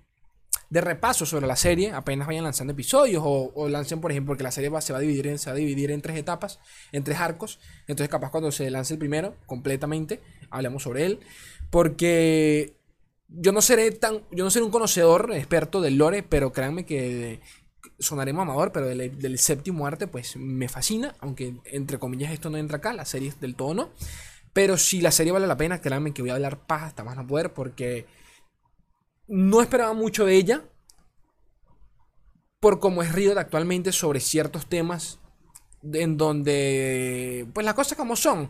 de 0.70 0.82
repaso 0.82 1.26
sobre 1.26 1.48
la 1.48 1.56
serie, 1.56 1.92
apenas 1.92 2.28
vayan 2.28 2.44
lanzando 2.44 2.74
episodios 2.74 3.24
o, 3.26 3.68
lancen, 3.68 4.00
por 4.00 4.12
ejemplo, 4.12 4.34
porque 4.34 4.44
la 4.44 4.52
serie 4.52 4.70
se, 4.80 4.94
va 4.94 5.00
a 5.00 5.02
dividir 5.02 5.26
en, 5.26 5.40
se 5.40 5.50
va 5.50 5.56
a 5.56 5.58
dividir 5.58 5.90
en 5.90 6.02
tres 6.02 6.18
etapas, 6.18 6.60
en 6.92 7.04
tres 7.04 7.20
arcos, 7.20 7.60
entonces 7.88 8.10
capaz 8.10 8.30
cuando 8.30 8.52
se 8.52 8.70
lance 8.70 8.94
el 8.94 9.00
primero 9.00 9.34
completamente, 9.48 10.22
hablemos 10.52 10.84
sobre 10.84 11.08
él, 11.08 11.20
porque 11.72 12.78
yo 13.28 13.52
no 13.52 13.62
seré 13.62 13.90
tan, 13.90 14.22
yo 14.30 14.44
no 14.44 14.52
seré 14.52 14.66
un 14.66 14.72
conocedor 14.72 15.32
experto 15.34 15.82
del 15.82 15.98
lore, 15.98 16.22
pero 16.22 16.52
créanme 16.52 16.86
que 16.86 17.42
sonaré 18.00 18.34
mamador, 18.34 18.72
pero 18.72 18.88
del, 18.88 19.40
séptimo 19.40 19.88
arte, 19.88 20.08
pues 20.08 20.36
me 20.38 20.70
fascina. 20.70 21.16
Aunque 21.20 21.56
entre 21.66 22.00
comillas 22.00 22.32
esto 22.32 22.50
no 22.50 22.58
entra 22.58 22.78
acá, 22.78 22.94
la 22.94 23.06
serie 23.06 23.34
del 23.40 23.56
todo 23.56 23.74
no. 23.74 23.90
Pero 24.54 24.78
si 24.78 25.02
la 25.02 25.12
serie 25.12 25.32
vale 25.32 25.48
la 25.48 25.58
pena, 25.58 25.82
créanme 25.82 26.14
que 26.14 26.22
voy 26.22 26.32
a 26.32 26.36
hablar 26.36 26.66
paja 26.66 26.88
hasta 26.88 27.04
más 27.04 27.16
no 27.16 27.28
poder, 27.28 27.54
porque 27.54 28.06
no 29.28 29.62
esperaba 29.62 29.94
mucho 29.94 30.26
de 30.26 30.36
ella. 30.36 30.64
Por 32.60 32.80
cómo 32.80 33.04
es 33.04 33.12
Riot 33.12 33.38
actualmente 33.38 33.92
sobre 33.92 34.20
ciertos 34.20 34.68
temas 34.68 35.20
en 35.94 36.18
donde, 36.18 37.48
pues 37.54 37.66
las 37.66 37.76
cosas 37.76 37.98
como 37.98 38.16
son. 38.16 38.50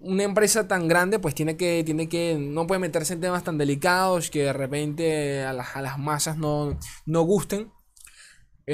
Una 0.00 0.24
empresa 0.24 0.66
tan 0.66 0.88
grande, 0.88 1.18
pues 1.18 1.34
tiene 1.34 1.56
que, 1.56 1.82
tiene 1.84 2.08
que, 2.08 2.36
no 2.38 2.66
puede 2.66 2.80
meterse 2.80 3.14
en 3.14 3.20
temas 3.20 3.44
tan 3.44 3.56
delicados 3.56 4.30
que 4.30 4.42
de 4.42 4.52
repente 4.52 5.44
a 5.44 5.52
las, 5.52 5.76
a 5.76 5.82
las 5.82 5.98
masas 5.98 6.36
no, 6.36 6.78
no 7.06 7.22
gusten. 7.22 7.70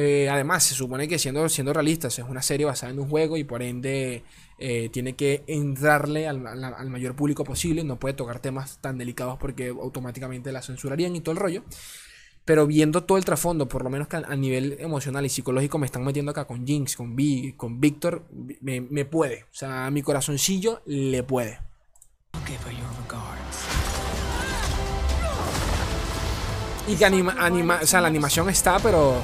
Eh, 0.01 0.29
además, 0.31 0.63
se 0.63 0.77
supone 0.77 1.09
que 1.09 1.19
siendo, 1.19 1.49
siendo 1.49 1.73
realistas, 1.73 2.17
es 2.21 2.25
una 2.25 2.41
serie 2.41 2.65
basada 2.65 2.93
en 2.93 3.01
un 3.01 3.09
juego 3.09 3.37
y 3.37 3.43
por 3.43 3.65
ende 3.65 4.23
eh, 4.57 4.91
tiene 4.93 5.17
que 5.17 5.43
entrarle 5.49 6.29
al, 6.29 6.39
mayor 6.89 7.17
público 7.17 7.43
posible. 7.43 7.83
No 7.83 7.99
puede 7.99 8.15
tocar 8.15 8.39
temas 8.39 8.79
tan 8.81 8.97
delicados 8.97 9.39
porque 9.41 9.71
automáticamente 9.71 10.53
la 10.53 10.63
censurarían 10.63 11.17
y 11.17 11.21
todo 11.21 11.33
el 11.33 11.41
rollo. 11.41 11.65
Pero 12.45 12.65
viendo 12.69 13.03
todo 13.03 13.19
el 13.19 13.25
trasfondo, 13.25 13.67
por 13.67 13.83
lo 13.83 13.91
menos 13.91 14.07
que 14.07 14.19
a, 14.19 14.37
nivel 14.37 14.77
emocional 14.79 15.27
y 15.27 15.31
psicológico 15.31 15.79
me 15.79 15.87
están 15.87 16.05
metiendo 16.05 16.31
acá 16.31 16.47
con 16.47 16.65
Jinx, 16.65 16.95
con 16.95 17.17
Vi, 17.17 17.55
con 17.55 17.81
Víctor, 17.81 18.25
me, 18.61 18.81
me 18.81 19.05
puede. 19.05 19.47
O 19.51 19.55
sea, 19.55 19.91
mi 19.91 20.03
corazoncillo 20.03 20.81
le 20.87 21.25
puede. 21.25 21.59
Y 26.87 26.95
que 26.95 27.05
anima, 27.05 27.35
anima, 27.37 27.81
o 27.83 27.87
sea, 27.87 28.01
la 28.01 28.07
animación 28.07 28.49
está, 28.49 28.79
pero 28.79 29.21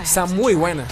está 0.00 0.26
muy 0.26 0.54
buena. 0.54 0.84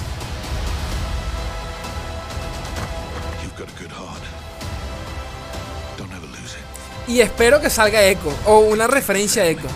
Y 7.07 7.21
espero 7.21 7.61
que 7.61 7.69
salga 7.69 8.03
Echo. 8.03 8.33
O 8.47 8.61
una 8.61 8.87
referencia 8.87 9.43
a 9.43 9.47
Echo. 9.47 9.69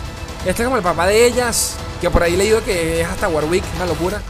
Este 0.45 0.63
es 0.63 0.63
como 0.63 0.77
el 0.77 0.83
papá 0.83 1.07
de 1.07 1.25
ellas. 1.25 1.75
Que 2.01 2.09
por 2.09 2.23
ahí 2.23 2.33
he 2.33 2.37
leído 2.37 2.63
que 2.63 3.01
es 3.01 3.07
hasta 3.07 3.29
Warwick. 3.29 3.63
Una 3.75 3.85
locura. 3.85 4.21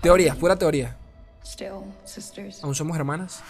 Teoría, 0.00 0.34
pura 0.34 0.56
teoría. 0.56 0.96
Still, 1.44 1.94
sisters. 2.04 2.62
¿Aún 2.64 2.74
somos 2.74 2.96
hermanas? 2.96 3.40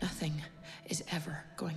Nothing 0.00 0.42
is 0.88 1.04
ever 1.12 1.36
going. 1.56 1.76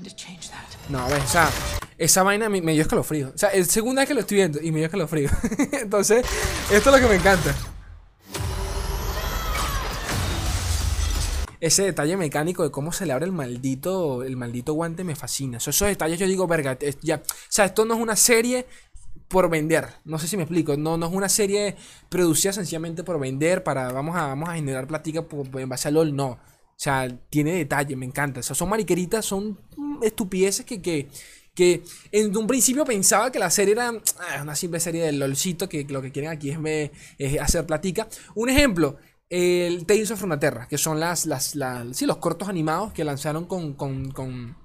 No, 0.90 1.06
o 1.06 1.28
sea, 1.28 1.50
esa 1.98 2.24
vaina 2.24 2.50
me, 2.50 2.62
dio 2.62 2.82
escalofrío. 2.82 3.32
O 3.34 3.38
sea, 3.38 3.50
es 3.50 3.68
segunda 3.68 4.02
vez 4.02 4.08
que 4.08 4.14
lo 4.14 4.20
estoy 4.22 4.38
viendo 4.38 4.62
y 4.62 4.72
me 4.72 4.80
dio 4.80 4.86
escalofrío. 4.86 5.30
Entonces, 5.72 6.26
esto 6.72 6.90
es 6.90 7.02
lo 7.02 7.08
que 7.08 7.14
me 7.14 7.20
encanta. 7.20 7.56
Ese 11.60 11.84
detalle 11.84 12.18
mecánico 12.18 12.64
de 12.64 12.70
cómo 12.70 12.92
se 12.92 13.06
le 13.06 13.14
abre 13.14 13.26
el 13.26 13.32
maldito, 13.32 14.24
el 14.24 14.38
maldito 14.38 14.74
guante 14.74 15.04
me 15.04 15.16
fascina. 15.16 15.60
Sea, 15.60 15.72
esos 15.72 15.88
detalles 15.88 16.20
yo 16.20 16.28
digo, 16.28 16.48
verga, 16.48 16.78
ya. 17.02 17.18
O 17.18 17.22
sea, 17.50 17.66
esto 17.66 17.86
no 17.86 17.96
es 17.96 18.02
una 18.02 18.16
serie 18.16 18.68
por 19.28 19.50
vender. 19.50 19.88
No 20.04 20.20
sé 20.20 20.28
si 20.28 20.38
me 20.38 20.44
explico. 20.44 20.78
No, 20.78 20.98
no 20.98 21.08
es 21.08 21.14
una 21.14 21.30
serie 21.30 21.76
producida 22.10 22.54
sencillamente 22.54 23.04
por 23.04 23.20
vender, 23.20 23.64
para 23.64 23.92
vamos 23.92 24.16
a, 24.16 24.28
vamos 24.28 24.50
a 24.50 24.56
generar 24.56 24.88
platica 24.88 25.26
en 25.56 25.70
base 25.70 25.88
a 25.88 25.92
LOL. 25.92 26.16
No. 26.16 26.38
O 26.78 26.82
sea, 26.86 27.08
tiene 27.30 27.54
detalle, 27.54 27.96
me 27.96 28.06
encanta. 28.06 28.42
O 28.42 28.44
sea, 28.44 28.56
son 28.56 28.70
mariqueritas, 28.70 29.26
son 29.26 29.58
estupideces 30.04 30.66
que, 30.66 30.82
que, 30.82 31.08
que 31.54 31.84
en 32.12 32.36
un 32.36 32.48
principio 32.48 32.84
pensaba 32.86 33.32
que 33.32 33.40
la 33.40 33.50
serie 33.50 33.74
era 33.74 33.90
ah, 33.90 34.42
una 34.42 34.56
simple 34.56 34.80
serie 34.80 35.04
de 35.06 35.14
LOLcito, 35.14 35.70
que 35.70 35.86
lo 35.86 36.02
que 36.02 36.12
quieren 36.12 36.32
aquí 36.32 36.50
es, 36.52 36.60
me- 36.60 36.92
es 37.18 37.40
hacer 37.40 37.66
platica. 37.66 38.08
Un 38.36 38.50
ejemplo, 38.50 38.98
el 39.30 39.86
Tales 39.86 40.12
of 40.12 40.20
Frontera, 40.20 40.68
que 40.68 40.78
son 40.78 41.00
las, 41.00 41.26
las, 41.26 41.56
las- 41.56 41.96
sí, 41.98 42.06
los 42.06 42.18
cortos 42.18 42.50
animados 42.50 42.92
que 42.94 43.04
lanzaron 43.06 43.46
con, 43.46 43.74
con, 43.74 44.12
con, 44.12 44.58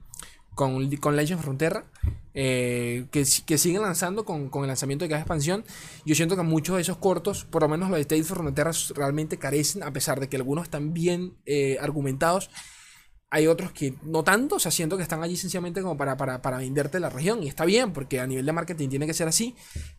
con, 0.61 0.95
con 0.97 1.17
Legend 1.17 1.39
of 1.39 1.45
Frontera, 1.47 1.87
eh, 2.35 3.07
que, 3.11 3.25
que 3.47 3.57
siguen 3.57 3.81
lanzando 3.81 4.27
con, 4.27 4.51
con 4.51 4.61
el 4.61 4.69
lanzamiento 4.69 5.07
de 5.07 5.09
cada 5.09 5.23
expansión. 5.23 5.65
Yo 6.05 6.15
siento 6.15 6.37
que 6.37 6.43
muchos 6.43 6.77
de 6.77 6.83
esos 6.83 6.99
cortos, 6.99 7.47
por 7.47 7.63
lo 7.63 7.69
menos 7.71 7.89
los 7.89 7.99
de 7.99 8.05
Tales 8.05 8.31
of 8.31 8.37
Frontera, 8.37 8.71
realmente 8.95 9.39
carecen, 9.39 9.83
a 9.83 9.91
pesar 9.91 10.21
de 10.21 10.29
que 10.29 10.37
algunos 10.37 10.65
están 10.65 10.93
bien 10.93 11.33
eh, 11.47 11.79
argumentados. 11.81 12.51
Hay 13.31 13.47
otros 13.47 13.73
que 13.73 13.95
no 14.03 14.23
tanto, 14.23 14.57
o 14.57 14.59
sea, 14.59 14.71
siento 14.71 14.99
que 14.99 15.03
están 15.03 15.23
allí 15.23 15.39
sencillamente 15.39 15.81
como 15.81 15.97
para, 15.97 16.19
para, 16.19 16.43
para 16.43 16.59
venderte 16.59 17.01
la 17.01 17.09
región. 17.09 17.43
Y 17.43 17.49
está 17.49 17.65
bien, 17.65 17.95
porque 17.95 18.21
a 18.21 18.27
nivel 18.27 18.45
de 18.45 18.53
marketing 18.53 18.91
tiene 18.91 19.07
que 19.07 19.15
ser 19.15 19.29
así. 19.29 19.57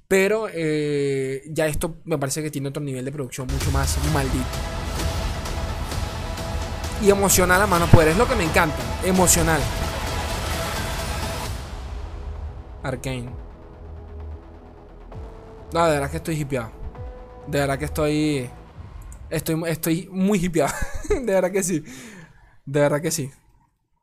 Pero 0.07 0.47
eh, 0.53 1.41
ya 1.49 1.65
esto 1.65 2.01
me 2.03 2.19
parece 2.19 2.43
que 2.43 2.51
tiene 2.51 2.69
otro 2.69 2.83
nivel 2.83 3.03
de 3.03 3.11
producción 3.11 3.47
mucho 3.47 3.71
más 3.71 3.97
maldito. 4.13 4.45
Y 7.03 7.09
emocional 7.09 7.59
a 7.63 7.65
mano 7.65 7.87
poder, 7.87 8.09
es 8.09 8.17
lo 8.17 8.27
que 8.27 8.35
me 8.35 8.43
encanta. 8.43 8.77
Emocional. 9.03 9.59
Arkane. 12.83 13.29
No, 15.73 15.85
de 15.85 15.91
verdad 15.93 16.11
que 16.11 16.17
estoy 16.17 16.35
hipeado. 16.35 16.71
De 17.47 17.59
verdad 17.59 17.79
que 17.79 17.85
estoy. 17.85 18.49
Estoy, 19.29 19.63
estoy 19.67 20.09
muy 20.11 20.43
hipeado. 20.43 20.73
de 21.09 21.21
verdad 21.21 21.51
que 21.51 21.63
sí. 21.63 21.83
De 22.65 22.79
verdad 22.81 23.01
que 23.01 23.11
sí. 23.11 23.31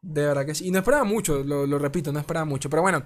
De 0.01 0.27
verdad 0.27 0.47
que 0.47 0.55
sí. 0.55 0.67
Y 0.67 0.71
no 0.71 0.79
esperaba 0.79 1.05
mucho, 1.05 1.43
lo 1.45 1.79
repito, 1.79 2.13
no 2.13 2.19
esperaba 2.21 2.45
mucho. 2.47 2.71
Pero 2.71 2.83
bueno. 2.83 3.05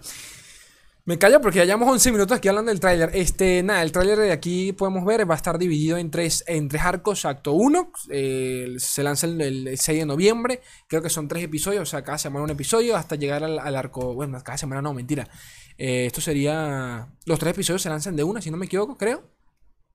Me 1.04 1.18
callo 1.18 1.40
porque 1.40 1.59
ya 1.59 1.64
llevamos 1.64 1.88
11 1.88 2.12
minutos 2.12 2.37
aquí 2.37 2.47
hablando 2.47 2.71
del 2.71 2.78
tráiler. 2.78 3.11
Este, 3.14 3.61
nada, 3.64 3.82
el 3.82 3.90
tráiler 3.90 4.16
de 4.18 4.30
aquí 4.30 4.73
podemos 4.73 5.04
ver 5.04 5.28
va 5.28 5.35
a 5.35 5.37
estar 5.37 5.59
dividido 5.59 5.97
en 5.99 6.12
tres, 6.12 6.44
en 6.47 6.68
tres 6.68 6.82
arcos. 6.82 7.25
Acto 7.25 7.54
1, 7.54 7.92
eh, 8.11 8.75
se 8.78 9.02
lanza 9.02 9.26
el, 9.26 9.40
el 9.40 9.78
6 9.78 9.99
de 9.99 10.06
noviembre. 10.06 10.61
Creo 10.87 11.02
que 11.02 11.11
son 11.11 11.26
tres 11.26 11.42
episodios, 11.42 11.82
o 11.82 11.87
sea, 11.87 12.04
cada 12.04 12.18
semana 12.18 12.44
un 12.44 12.50
episodio 12.50 12.94
hasta 12.94 13.16
llegar 13.16 13.42
al, 13.42 13.75
arco. 13.75 14.14
Bueno, 14.14 14.40
cada 14.44 14.56
semana 14.56 14.80
no, 14.80 14.94
mentira. 14.94 15.28
Eh, 15.76 16.06
esto 16.06 16.21
sería. 16.21 17.09
Los 17.26 17.40
tres 17.40 17.54
episodios 17.54 17.82
se 17.82 17.88
lanzan 17.88 18.14
de 18.14 18.23
una, 18.23 18.40
si 18.40 18.52
no 18.52 18.56
me 18.56 18.66
equivoco, 18.66 18.97
creo. 18.97 19.28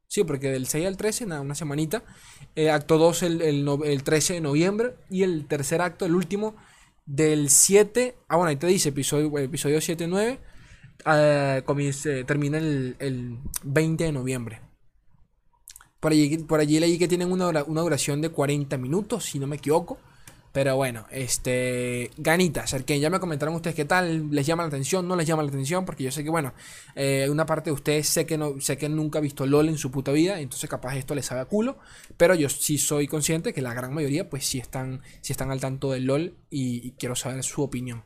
Sí, 0.10 0.26
porque 0.26 0.52
del 0.52 0.68
6 0.68 0.88
al 0.88 0.98
13, 0.98 1.26
nada, 1.26 1.40
una 1.40 1.56
semanita. 1.56 2.04
Eh, 2.54 2.70
acto 2.70 2.98
2 2.98 3.24
el, 3.24 3.42
el 3.42 4.04
13 4.04 4.34
de 4.34 4.42
noviembre. 4.42 4.96
Y 5.10 5.24
el 5.24 5.48
tercer 5.48 5.82
acto, 5.82 6.06
el 6.06 6.16
último, 6.16 6.58
del 7.06 7.50
7. 7.50 8.18
Ah, 8.28 8.36
bueno, 8.36 8.50
ahí 8.50 8.58
te 8.58 8.68
dice, 8.68 8.90
episodio, 8.90 9.38
episodio 9.40 9.78
7-9. 9.78 10.40
Eh, 11.06 11.62
comienza- 11.66 12.24
termina 12.26 12.58
el, 12.58 12.96
el 13.00 13.38
20 13.64 14.04
de 14.06 14.12
noviembre. 14.12 14.62
Por 16.00 16.12
allí, 16.12 16.38
por 16.40 16.60
allí 16.60 16.80
leí 16.80 16.98
que 17.00 17.08
tienen 17.08 17.32
una, 17.32 17.48
una 17.64 17.82
duración 17.82 18.22
de 18.22 18.30
40 18.30 18.78
minutos, 18.78 19.26
si 19.26 19.40
no 19.40 19.48
me 19.48 19.56
equivoco. 19.58 19.98
Pero 20.54 20.76
bueno, 20.76 21.06
este. 21.12 22.10
Ganitas. 22.18 22.76
Ya 22.88 23.10
me 23.12 23.20
comentaron 23.20 23.54
ustedes 23.56 23.76
qué 23.76 23.86
tal. 23.86 24.32
¿Les 24.32 24.46
llama 24.48 24.64
la 24.64 24.68
atención? 24.70 25.08
¿No 25.08 25.16
les 25.16 25.28
llama 25.28 25.44
la 25.44 25.50
atención? 25.50 25.86
Porque 25.86 26.04
yo 26.04 26.12
sé 26.12 26.24
que, 26.24 26.32
bueno, 26.32 26.54
eh, 26.96 27.28
una 27.30 27.46
parte 27.46 27.70
de 27.70 27.74
ustedes 27.76 28.08
sé 28.10 28.26
que 28.26 28.38
no 28.40 28.60
sé 28.60 28.76
que 28.78 28.90
nunca 28.90 29.20
ha 29.20 29.22
visto 29.22 29.46
LOL 29.46 29.70
en 29.70 29.78
su 29.78 29.92
puta 29.92 30.12
vida. 30.12 30.40
Entonces, 30.40 30.68
capaz 30.70 30.96
esto 30.96 31.14
les 31.14 31.26
sabe 31.28 31.42
a 31.42 31.46
culo. 31.46 31.78
Pero 32.18 32.34
yo 32.34 32.50
sí 32.50 32.78
soy 32.80 33.08
consciente 33.08 33.54
que 33.54 33.62
la 33.62 33.74
gran 33.76 33.94
mayoría, 33.94 34.30
pues 34.30 34.46
sí 34.48 34.58
están, 34.58 35.02
sí 35.22 35.32
están 35.34 35.52
al 35.52 35.60
tanto 35.60 35.92
del 35.92 36.06
LOL. 36.06 36.36
Y 36.50 36.92
quiero 36.94 37.16
saber 37.16 37.44
su 37.44 37.62
opinión. 37.62 38.04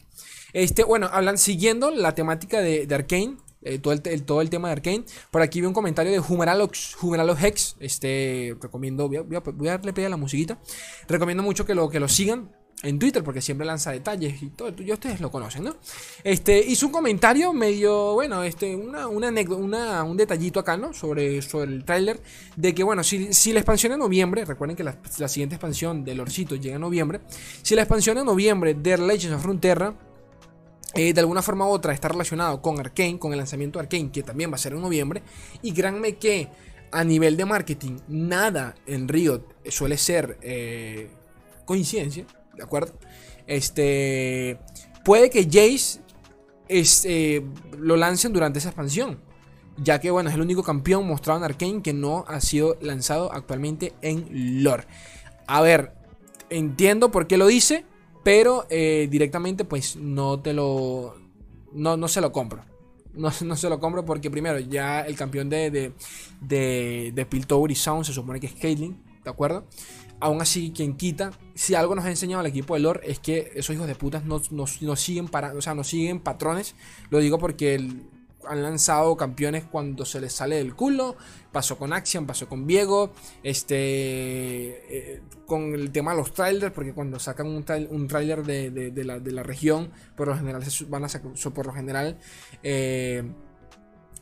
Este, 0.53 0.83
bueno, 0.83 1.09
hablan 1.11 1.37
siguiendo 1.37 1.91
la 1.91 2.13
temática 2.15 2.59
de, 2.61 2.85
de 2.87 2.95
Arkane. 2.95 3.37
eh, 3.63 3.77
todo, 3.79 3.93
el, 3.93 4.23
todo 4.23 4.41
el 4.41 4.49
tema 4.49 4.69
de 4.69 4.73
Arkane. 4.73 5.03
Por 5.29 5.41
aquí 5.41 5.61
vi 5.61 5.67
un 5.67 5.73
comentario 5.73 6.11
de 6.11 6.19
Humeralox, 6.19 6.97
Humeralox 7.01 7.43
Hex. 7.43 7.75
Este, 7.79 8.55
recomiendo, 8.61 9.07
voy 9.07 9.17
a, 9.17 9.21
voy 9.21 9.67
a- 9.67 9.71
darle 9.71 9.93
play 9.93 10.05
a 10.05 10.09
la 10.09 10.17
musiquita. 10.17 10.59
Recomiendo 11.07 11.43
mucho 11.43 11.65
que 11.65 11.75
lo, 11.75 11.89
que 11.89 11.99
lo 11.99 12.07
sigan 12.07 12.49
en 12.83 12.97
Twitter 12.97 13.23
porque 13.23 13.41
siempre 13.41 13.67
lanza 13.67 13.91
detalles 13.91 14.41
y 14.41 14.49
todo. 14.49 14.71
Ya 14.77 14.95
ustedes 14.95 15.21
lo 15.21 15.29
conocen, 15.29 15.65
¿no? 15.65 15.75
Este, 16.23 16.57
hizo 16.65 16.87
un 16.87 16.91
comentario 16.91 17.53
medio, 17.53 18.13
bueno, 18.15 18.41
este, 18.43 18.75
una, 18.75 19.07
una 19.07 19.29
una- 19.29 20.03
un 20.03 20.17
detallito 20.17 20.59
acá, 20.59 20.77
¿no? 20.77 20.91
Sobre, 20.91 21.43
sobre 21.43 21.71
el 21.71 21.85
tráiler. 21.85 22.19
De 22.55 22.73
que, 22.73 22.83
bueno, 22.83 23.03
si, 23.03 23.31
si 23.33 23.53
la 23.53 23.59
expansión 23.59 23.93
en 23.93 23.99
noviembre, 23.99 24.43
recuerden 24.45 24.75
que 24.75 24.83
la, 24.83 24.97
la 25.19 25.27
siguiente 25.27 25.53
expansión 25.55 26.03
del 26.03 26.19
Orcito 26.21 26.55
llega 26.55 26.75
en 26.75 26.81
noviembre. 26.81 27.19
Si 27.61 27.75
la 27.75 27.83
expansión 27.83 28.17
en 28.17 28.25
noviembre 28.25 28.73
de 28.73 28.97
Legends 28.97 29.35
of 29.37 29.45
Runeterra 29.45 29.93
eh, 30.93 31.13
de 31.13 31.19
alguna 31.21 31.41
forma 31.41 31.65
u 31.67 31.69
otra 31.69 31.93
está 31.93 32.09
relacionado 32.09 32.61
con 32.61 32.79
Arkane, 32.79 33.17
con 33.17 33.31
el 33.31 33.37
lanzamiento 33.37 33.79
de 33.79 33.83
Arkane, 33.83 34.11
que 34.11 34.23
también 34.23 34.51
va 34.51 34.55
a 34.55 34.59
ser 34.59 34.73
en 34.73 34.81
noviembre. 34.81 35.23
Y 35.61 35.73
créanme 35.73 36.15
que 36.17 36.49
a 36.91 37.03
nivel 37.03 37.37
de 37.37 37.45
marketing, 37.45 37.99
nada 38.07 38.75
en 38.85 39.07
Riot 39.07 39.45
suele 39.69 39.97
ser 39.97 40.37
eh, 40.41 41.09
coincidencia, 41.65 42.25
¿de 42.55 42.63
acuerdo? 42.63 42.93
Este. 43.47 44.59
Puede 45.03 45.29
que 45.29 45.45
Jace 45.45 45.99
eh, 46.69 47.41
lo 47.77 47.97
lancen 47.97 48.33
durante 48.33 48.59
esa 48.59 48.69
expansión. 48.69 49.19
Ya 49.77 49.99
que, 49.99 50.11
bueno, 50.11 50.29
es 50.29 50.35
el 50.35 50.41
único 50.41 50.63
campeón 50.63 51.07
mostrado 51.07 51.39
en 51.39 51.45
Arkane 51.45 51.81
que 51.81 51.93
no 51.93 52.25
ha 52.27 52.39
sido 52.41 52.77
lanzado 52.81 53.31
actualmente 53.33 53.93
en 54.01 54.63
lore. 54.63 54.85
A 55.47 55.61
ver, 55.61 55.93
entiendo 56.49 57.09
por 57.09 57.25
qué 57.25 57.37
lo 57.37 57.47
dice, 57.47 57.85
pero 58.23 58.65
eh, 58.69 59.07
directamente 59.09 59.65
pues 59.65 59.95
no 59.95 60.39
te 60.39 60.53
lo... 60.53 61.15
No, 61.73 61.95
no 61.97 62.07
se 62.07 62.21
lo 62.21 62.31
compro. 62.31 62.63
No, 63.13 63.29
no 63.45 63.55
se 63.55 63.69
lo 63.69 63.79
compro 63.79 64.05
porque 64.05 64.29
primero 64.31 64.59
ya 64.59 65.01
el 65.01 65.15
campeón 65.15 65.49
de, 65.49 65.71
de, 65.71 65.93
de, 66.41 67.11
de 67.13 67.25
Piltover 67.25 67.71
y 67.71 67.75
Sound 67.75 68.05
se 68.05 68.13
supone 68.13 68.39
que 68.39 68.47
es 68.47 68.53
Caitlyn, 68.53 69.01
¿de 69.23 69.29
acuerdo? 69.29 69.65
Aún 70.19 70.39
así, 70.39 70.71
quien 70.75 70.95
quita, 70.97 71.31
si 71.55 71.73
algo 71.73 71.95
nos 71.95 72.05
ha 72.05 72.09
enseñado 72.11 72.41
el 72.41 72.47
equipo 72.47 72.75
de 72.75 72.81
lore 72.81 73.01
es 73.09 73.17
que 73.19 73.51
esos 73.55 73.75
hijos 73.75 73.87
de 73.87 73.95
putas 73.95 74.23
no, 74.23 74.39
no- 74.51 74.65
no 74.81 74.95
siguen 74.95 75.27
para, 75.27 75.53
o 75.53 75.61
sea, 75.63 75.73
no 75.73 75.83
siguen 75.83 76.19
patrones. 76.19 76.75
Lo 77.09 77.17
digo 77.17 77.39
porque 77.39 77.73
el- 77.75 78.03
han 78.47 78.63
lanzado 78.63 79.15
campeones 79.17 79.63
cuando 79.65 80.05
se 80.05 80.19
les 80.21 80.33
sale 80.33 80.55
del 80.57 80.75
culo. 80.75 81.15
Pasó 81.51 81.77
con 81.77 81.93
Axiom, 81.93 82.25
pasó 82.25 82.47
con 82.47 82.65
Viego. 82.65 83.11
Este. 83.43 83.75
eh, 85.15 85.21
con 85.45 85.73
el 85.73 85.91
tema 85.91 86.11
de 86.11 86.17
los 86.17 86.33
trailers, 86.33 86.73
porque 86.73 86.93
cuando 86.93 87.19
sacan 87.19 87.47
un, 87.47 87.65
un 87.89 88.07
trailer 88.07 88.43
de, 88.43 88.71
de- 88.71 89.03
la, 89.03 89.19
de 89.19 89.31
la 89.33 89.43
región, 89.43 89.91
por 90.15 90.29
lo 90.29 90.35
general 90.37 90.63
se 90.63 90.85
van 90.85 91.03
a 91.03 91.09
sacar, 91.09 91.31
por 91.53 91.65
lo 91.65 91.73
general. 91.73 92.17
eh, 92.63 93.23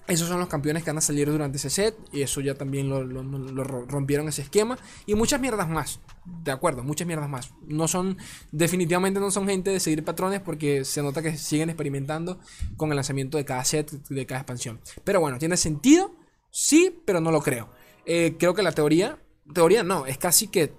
esos 0.09 0.27
son 0.27 0.39
los 0.39 0.49
campeones 0.49 0.83
que 0.83 0.89
van 0.89 0.97
a 0.97 1.01
salir 1.01 1.29
durante 1.31 1.57
ese 1.57 1.69
set. 1.69 1.95
Y 2.11 2.21
eso 2.21 2.41
ya 2.41 2.55
también 2.55 2.89
lo, 2.89 3.03
lo- 3.03 3.23
lo 3.23 3.63
ro- 3.63 3.85
rompieron 3.87 4.27
ese 4.27 4.41
esquema. 4.41 4.77
Y 5.05 5.15
muchas 5.15 5.39
mierdas 5.39 5.69
más. 5.69 5.99
De 6.25 6.51
acuerdo, 6.51 6.83
muchas 6.83 7.07
mierdas 7.07 7.29
más. 7.29 7.51
No 7.67 7.87
son. 7.87 8.17
Definitivamente 8.51 9.19
no 9.19 9.31
son 9.31 9.47
gente 9.47 9.69
de 9.71 9.79
seguir 9.79 10.03
patrones. 10.03 10.41
Porque 10.41 10.83
se 10.85 11.01
nota 11.01 11.21
que 11.21 11.37
siguen 11.37 11.69
experimentando 11.69 12.39
con 12.77 12.89
el 12.89 12.95
lanzamiento 12.95 13.37
de 13.37 13.45
cada 13.45 13.63
set, 13.63 13.91
de 13.91 14.25
cada 14.25 14.41
expansión. 14.41 14.79
Pero 15.03 15.19
bueno, 15.21 15.37
tiene 15.37 15.55
sentido. 15.57 16.15
Sí, 16.51 17.01
pero 17.05 17.21
no 17.21 17.31
lo 17.31 17.41
creo. 17.41 17.69
Eh, 18.05 18.35
creo 18.37 18.53
que 18.53 18.63
la 18.63 18.71
teoría. 18.71 19.19
Teoría 19.53 19.83
no, 19.83 20.05
es 20.05 20.17
casi 20.17 20.47
que. 20.47 20.73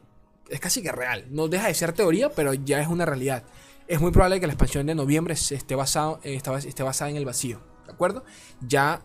Es 0.48 0.58
casi 0.60 0.82
que 0.82 0.90
real. 0.90 1.26
No 1.30 1.46
deja 1.48 1.68
de 1.68 1.74
ser 1.74 1.92
teoría, 1.92 2.30
pero 2.30 2.52
ya 2.54 2.80
es 2.80 2.88
una 2.88 3.06
realidad. 3.06 3.44
Es 3.86 4.00
muy 4.00 4.10
probable 4.12 4.40
que 4.40 4.46
la 4.46 4.52
expansión 4.52 4.86
de 4.86 4.94
noviembre 4.94 5.34
esté, 5.34 5.74
basado, 5.74 6.20
eh, 6.22 6.40
esté 6.66 6.82
basada 6.82 7.10
en 7.10 7.16
el 7.16 7.24
vacío. 7.24 7.60
¿De 7.90 7.94
¿De 7.94 7.94
acuerdo? 7.94 8.24
Ya 8.60 9.02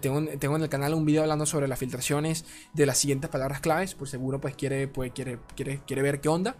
tengo, 0.00 0.26
tengo 0.38 0.56
en 0.56 0.62
el 0.62 0.68
canal 0.68 0.94
un 0.94 1.04
video 1.04 1.22
hablando 1.22 1.46
sobre 1.46 1.68
las 1.68 1.78
filtraciones 1.78 2.44
de 2.72 2.86
las 2.86 2.98
siguientes 2.98 3.30
palabras 3.30 3.60
claves. 3.60 3.94
Por 3.94 4.08
seguro, 4.08 4.40
pues 4.40 4.56
quiere, 4.56 4.88
pues, 4.88 5.12
quiere, 5.12 5.38
quiere, 5.54 5.80
quiere 5.86 6.02
ver 6.02 6.20
qué 6.20 6.28
onda. 6.28 6.56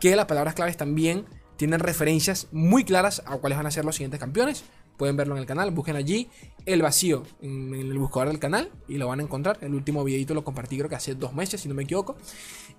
Que 0.00 0.16
las 0.16 0.26
palabras 0.26 0.54
claves 0.54 0.76
también 0.76 1.26
tienen 1.56 1.80
referencias 1.80 2.48
muy 2.52 2.84
claras 2.84 3.22
a 3.26 3.36
cuáles 3.38 3.58
van 3.58 3.66
a 3.66 3.70
ser 3.70 3.84
los 3.84 3.96
siguientes 3.96 4.20
campeones. 4.20 4.64
Pueden 4.96 5.16
verlo 5.16 5.34
en 5.34 5.40
el 5.40 5.46
canal, 5.46 5.70
busquen 5.72 5.96
allí 5.96 6.30
el 6.64 6.80
vacío 6.80 7.24
en, 7.42 7.74
el 7.74 7.98
buscador 7.98 8.28
del 8.28 8.38
canal 8.38 8.70
y 8.88 8.96
lo 8.96 9.08
van 9.08 9.20
a 9.20 9.24
encontrar. 9.24 9.58
El 9.60 9.74
último 9.74 10.02
videito 10.04 10.32
lo 10.32 10.42
compartí 10.44 10.78
creo 10.78 10.88
que 10.88 10.94
hace 10.96 11.14
dos 11.14 11.34
meses, 11.34 11.60
si 11.60 11.68
no 11.68 11.74
me 11.74 11.82
equivoco. 11.82 12.16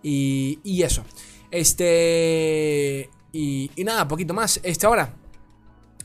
Y, 0.02 0.60
y 0.64 0.82
eso. 0.82 1.04
Este. 1.52 3.10
Y, 3.32 3.70
y 3.76 3.84
nada, 3.84 4.08
poquito 4.08 4.34
más. 4.34 4.60
Este 4.64 4.88
ahora. 4.88 5.14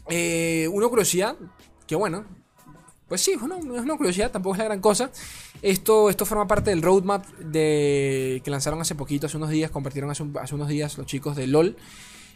eh, 0.08 0.68
una 0.70 0.88
curiosidad. 0.88 1.36
Que 1.92 1.96
bueno. 1.96 2.24
Pues 3.06 3.20
sí, 3.20 3.32
es 3.32 3.42
una, 3.42 3.96
curiosidad, 3.98 4.30
tampoco 4.30 4.54
es 4.54 4.58
la 4.60 4.64
gran 4.64 4.80
cosa. 4.80 5.10
Esto, 5.60 6.08
esto 6.08 6.24
forma 6.24 6.48
parte 6.48 6.70
del 6.70 6.80
roadmap 6.80 7.26
que 7.52 8.42
lanzaron 8.46 8.80
hace 8.80 8.94
poquito, 8.94 9.26
hace 9.26 9.36
unos 9.36 9.50
días, 9.50 9.70
compartieron 9.70 10.10
hace 10.10 10.54
unos 10.54 10.68
días 10.68 10.96
los 10.96 11.06
chicos 11.06 11.36
de 11.36 11.48
LOL 11.48 11.76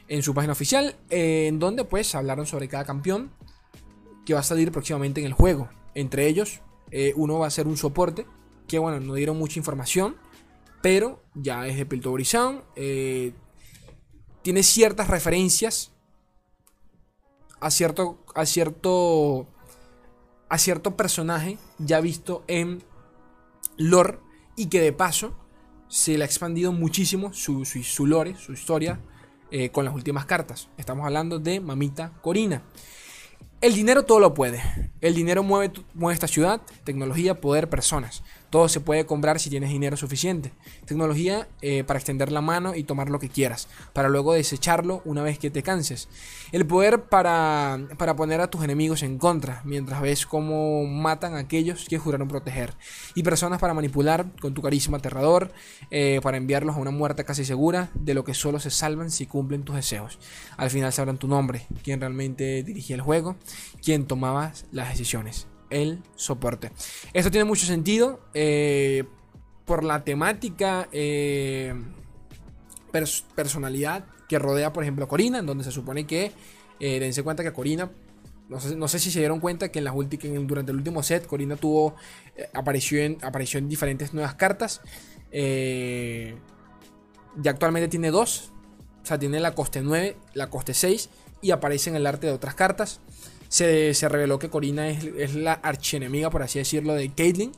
en 0.09 0.23
su 0.23 0.35
página 0.35 0.53
oficial, 0.53 0.95
eh, 1.09 1.47
en 1.47 1.59
donde 1.59 1.85
pues 1.85 2.15
hablaron 2.15 2.45
sobre 2.45 2.69
cada 2.69 2.85
campeón 2.85 3.31
que 4.27 4.35
va 4.35 4.41
a 4.41 4.43
salir 4.43 4.71
próximamente 4.73 5.21
en 5.23 5.27
el 5.27 5.33
juego. 5.33 5.71
Entre 5.95 6.27
ellos, 6.27 6.61
eh, 6.91 7.15
uno 7.17 7.39
va 7.39 7.47
a 7.47 7.51
ser 7.51 7.67
un 7.67 7.79
soporte, 7.79 8.27
que 8.69 8.79
bueno, 8.79 9.01
no 9.01 9.15
dieron 9.15 9.39
mucha 9.39 9.59
información, 9.59 10.17
pero 10.83 11.23
ya 11.33 11.67
es 11.67 11.79
de 11.79 11.87
Piltover 11.87 12.27
Sound. 12.27 12.61
eh, 12.77 13.33
tiene 14.43 14.63
ciertas 14.63 15.09
referencias 15.09 15.96
a 17.67 17.71
cierto, 17.73 18.19
a 18.37 18.47
cierto, 18.47 19.49
a 20.49 20.57
cierto 20.57 20.97
personaje 20.97 21.59
ya 21.79 22.01
visto 22.01 22.45
en 22.47 22.85
lore 23.77 24.21
y 24.55 24.67
que 24.67 24.81
de 24.81 24.93
paso 24.93 25.35
se 25.89 26.17
le 26.17 26.23
ha 26.23 26.27
expandido 26.27 26.71
muchísimo 26.71 27.33
su, 27.33 27.65
su, 27.65 28.07
lore, 28.07 28.37
su 28.37 28.53
historia 28.53 29.01
eh, 29.51 29.71
con 29.71 29.85
las 29.85 29.95
últimas 29.95 30.27
cartas. 30.27 30.69
Estamos 30.77 31.07
hablando 31.07 31.41
de 31.41 31.59
Mamita 31.59 32.13
Corina. 32.23 32.63
El 33.61 33.75
dinero 33.75 34.05
todo 34.05 34.21
lo 34.21 34.33
puede. 34.33 34.63
El 35.01 35.17
dinero 35.17 35.43
mueve, 35.43 35.73
mueve 35.95 36.15
esta 36.15 36.29
ciudad, 36.29 36.61
tecnología, 36.85 37.41
poder, 37.41 37.69
personas. 37.69 38.23
Todo 38.51 38.69
se 38.69 38.81
puede 38.81 39.07
comprar 39.07 39.41
si 39.41 39.51
tienes 39.51 39.71
dinero 39.71 39.97
suficiente. 39.97 40.53
Tecnología 40.85 41.49
eh, 41.63 41.85
para 41.85 41.99
extender 41.99 42.31
la 42.31 42.41
mano 42.41 42.75
y 42.75 42.85
tomar 42.85 43.11
lo 43.11 43.19
que 43.19 43.29
quieras, 43.29 43.69
para 43.93 44.09
luego 44.09 44.33
desecharlo 44.33 45.03
una 45.05 45.23
vez 45.23 45.39
que 45.39 45.51
te 45.51 45.63
canses. 45.63 46.09
El 46.53 46.67
poder 46.67 47.05
para, 47.05 47.79
para 47.99 48.15
poner 48.17 48.41
a 48.41 48.49
tus 48.49 48.63
enemigos 48.63 49.03
en 49.03 49.19
contra, 49.19 49.63
mientras 49.65 50.01
ves 50.01 50.27
cómo 50.27 50.87
matan 50.87 51.35
a 51.35 51.41
aquellos 51.41 51.87
que 51.89 51.99
juraron 51.99 52.29
proteger. 52.29 52.75
Y 53.15 53.23
personas 53.23 53.61
para 53.61 53.75
manipular 53.75 54.27
con 54.41 54.55
tu 54.55 54.63
carisma 54.63 54.99
aterrador, 54.99 55.53
eh, 55.91 56.21
para 56.23 56.37
enviarlos 56.37 56.77
a 56.77 56.81
una 56.81 56.91
muerte 56.91 57.25
casi 57.25 57.45
segura, 57.45 57.91
de 57.95 58.15
lo 58.15 58.25
que 58.25 58.35
solo 58.35 58.61
se 58.61 58.71
salvan 58.71 59.11
si 59.11 59.27
cumplen 59.27 59.65
tus 59.65 59.77
deseos. 59.77 60.19
Al 60.57 60.71
final 60.71 60.93
sabrán 60.93 61.19
tu 61.19 61.29
nombre, 61.29 61.67
quién 61.83 62.01
realmente 62.01 62.63
dirigía 62.63 62.97
el 62.97 63.03
juego, 63.03 63.37
quién 63.83 64.07
tomaba 64.07 64.53
las 64.71 64.91
decisiones. 64.91 65.47
El 65.71 66.03
soporte. 66.15 66.71
Esto 67.13 67.31
tiene 67.31 67.45
mucho 67.45 67.67
sentido 67.67 68.21
eh, 68.35 69.05
por 69.65 69.83
la 69.85 70.05
temática, 70.05 70.89
eh, 70.93 71.75
pers- 72.93 73.25
personalidad 73.35 74.05
que 74.29 74.39
rodea, 74.39 74.73
por 74.73 74.83
ejemplo, 74.83 75.05
a 75.05 75.09
Corina, 75.09 75.39
en 75.39 75.47
donde 75.47 75.65
se 75.65 75.73
supone 75.73 76.07
que, 76.07 76.33
eh, 76.81 77.01
dense 77.01 77.23
cuenta 77.23 77.43
que 77.43 77.53
Corina, 77.53 77.91
no 78.49 78.61
sé, 78.61 78.77
no 78.77 78.87
sé 78.89 78.99
si 78.99 79.11
se 79.11 79.19
dieron 79.19 79.41
cuenta 79.41 79.71
que, 79.71 79.79
en 79.81 79.85
las 79.85 79.95
en- 79.97 80.47
durante 80.47 80.71
el 80.73 80.79
último 80.79 81.03
set, 81.03 81.27
Corina 81.27 81.57
tuvo, 81.57 81.97
apareció, 82.55 83.01
en, 83.03 83.19
apareció 83.23 83.59
en 83.59 83.69
diferentes 83.69 84.15
nuevas 84.15 84.35
cartas. 84.35 84.81
Ya 87.39 87.51
actualmente 87.51 87.89
tiene 87.89 88.11
dos. 88.11 88.53
O 89.03 89.07
sea, 89.07 89.19
tiene 89.19 89.39
la 89.41 89.55
coste 89.55 89.83
9, 89.83 90.17
la 90.35 90.49
coste 90.51 90.75
6 90.75 91.11
y 91.41 91.53
aparece 91.53 91.91
en 91.91 91.97
el 91.97 92.07
arte 92.07 92.27
de 92.27 92.33
otras 92.33 92.55
cartas. 92.57 93.01
Se, 93.49 93.95
se 93.95 94.09
reveló 94.09 94.39
que 94.39 94.51
Corina 94.51 94.89
es, 94.89 95.05
es 95.05 95.35
la 95.35 95.53
archienemiga, 95.55 96.31
por 96.31 96.43
así 96.43 96.59
decirlo, 96.59 96.95
de 96.95 97.13
Caitlyn. 97.13 97.53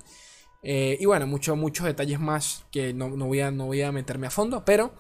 Eh, 0.63 0.97
y 1.01 1.07
bueno, 1.07 1.27
mucho- 1.27 1.55
muchos 1.57 1.87
detalles 1.87 2.19
más 2.21 2.65
que 2.73 2.93
no, 2.93 3.09
no 3.11 3.27
voy 3.27 3.41
a, 3.41 3.51
no 3.51 3.67
voy 3.67 3.83
a 3.83 3.93
meterme 3.93 4.27
a 4.27 4.31
fondo, 4.31 4.65
pero 4.65 4.93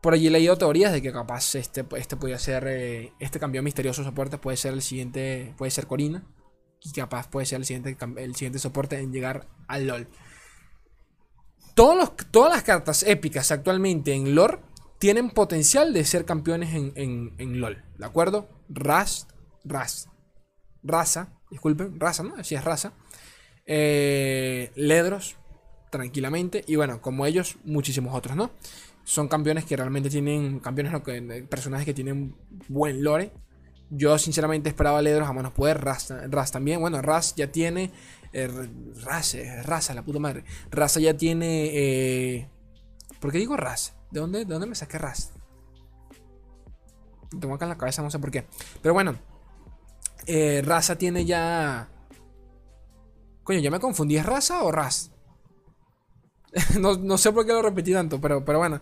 por 0.00 0.14
allí 0.14 0.26
he 0.26 0.30
leído 0.30 0.56
teorías 0.58 0.92
de 0.92 1.00
que 1.02 1.12
capaz 1.12 1.54
este, 1.54 1.84
este 1.96 2.16
podría 2.16 2.38
ser, 2.38 2.66
eh, 2.68 3.12
este 3.20 3.38
cambio 3.38 3.62
misterioso 3.62 4.04
soporte 4.04 4.38
puede 4.38 4.56
ser 4.56 4.72
el 4.74 4.82
siguiente, 4.82 5.54
puede 5.58 5.70
ser 5.70 5.86
Corina. 5.86 6.24
Y 6.86 6.92
capaz 6.92 7.28
puede 7.30 7.46
ser 7.46 7.60
el 7.60 7.64
siguiente, 7.64 7.96
el 8.18 8.34
siguiente 8.34 8.58
soporte 8.58 8.98
en 8.98 9.10
llegar 9.12 9.48
al 9.68 9.86
LOL. 9.86 10.06
Todos 11.74 11.96
los- 11.96 12.12
todas 12.30 12.52
las 12.52 12.62
cartas 12.62 13.02
épicas 13.02 13.50
actualmente 13.50 14.12
en 14.12 14.34
lore 14.34 14.58
tienen 14.98 15.30
potencial 15.30 15.92
de 15.92 16.04
ser 16.04 16.24
campeones 16.24 16.74
en, 16.74 16.92
en- 16.96 17.34
en 17.38 17.60
LOL. 17.60 17.82
¿De 17.98 18.04
acuerdo? 18.06 18.48
Raz, 18.68 19.26
Raz, 19.64 20.08
Raza, 20.82 21.32
disculpen, 21.50 21.98
Raza, 21.98 22.22
¿no? 22.22 22.34
Así 22.36 22.54
es 22.54 22.64
Raza. 22.64 22.92
Eh, 23.66 24.70
Ledros, 24.74 25.36
tranquilamente. 25.90 26.64
Y 26.66 26.76
bueno, 26.76 27.00
como 27.00 27.26
ellos, 27.26 27.56
muchísimos 27.64 28.14
otros, 28.14 28.36
¿no? 28.36 28.50
Son 29.04 29.28
campeones 29.28 29.64
que 29.64 29.76
realmente 29.76 30.10
tienen. 30.10 30.60
Campeones, 30.60 31.00
que- 31.02 31.46
personajes 31.48 31.86
que 31.86 31.94
tienen 31.94 32.36
buen 32.68 33.02
lore. 33.02 33.32
Yo 33.90 34.18
sinceramente 34.18 34.68
esperaba 34.68 34.98
a 34.98 35.02
Ledros 35.02 35.28
a 35.28 35.32
manos 35.32 35.52
poder. 35.52 35.82
Raz, 35.82 36.12
Raz 36.30 36.50
también. 36.52 36.80
Bueno, 36.80 37.00
Raz 37.02 37.34
ya 37.36 37.50
tiene. 37.52 37.90
eh, 38.32 38.48
Raz, 39.04 39.34
eh, 39.34 39.62
Raza, 39.62 39.94
la 39.94 40.02
puta 40.02 40.18
madre. 40.18 40.44
Raza 40.70 41.00
ya 41.00 41.16
tiene. 41.16 41.70
eh, 41.72 42.48
¿Por 43.20 43.30
qué 43.32 43.38
digo 43.38 43.56
Raz? 43.56 43.94
¿De 44.10 44.20
dónde, 44.20 44.40
¿De 44.40 44.44
dónde 44.52 44.66
me 44.66 44.74
saqué 44.74 44.98
Raz? 44.98 45.32
Tengo 47.40 47.54
acá 47.54 47.64
en 47.64 47.70
la 47.70 47.78
cabeza, 47.78 48.02
no 48.02 48.10
sé 48.10 48.18
por 48.18 48.30
qué. 48.30 48.44
Pero 48.82 48.94
bueno. 48.94 49.16
Eh, 50.26 50.62
Raza 50.64 50.96
tiene 50.96 51.24
ya. 51.24 51.88
Coño, 53.42 53.60
ya 53.60 53.70
me 53.70 53.80
confundí. 53.80 54.16
¿Es 54.16 54.24
Raza 54.26 54.62
o 54.64 54.72
Raz? 54.72 55.10
no, 56.80 56.96
no 56.96 57.18
sé 57.18 57.32
por 57.32 57.44
qué 57.46 57.52
lo 57.52 57.62
repetí 57.62 57.92
tanto, 57.92 58.20
pero, 58.20 58.44
pero 58.44 58.58
bueno. 58.58 58.80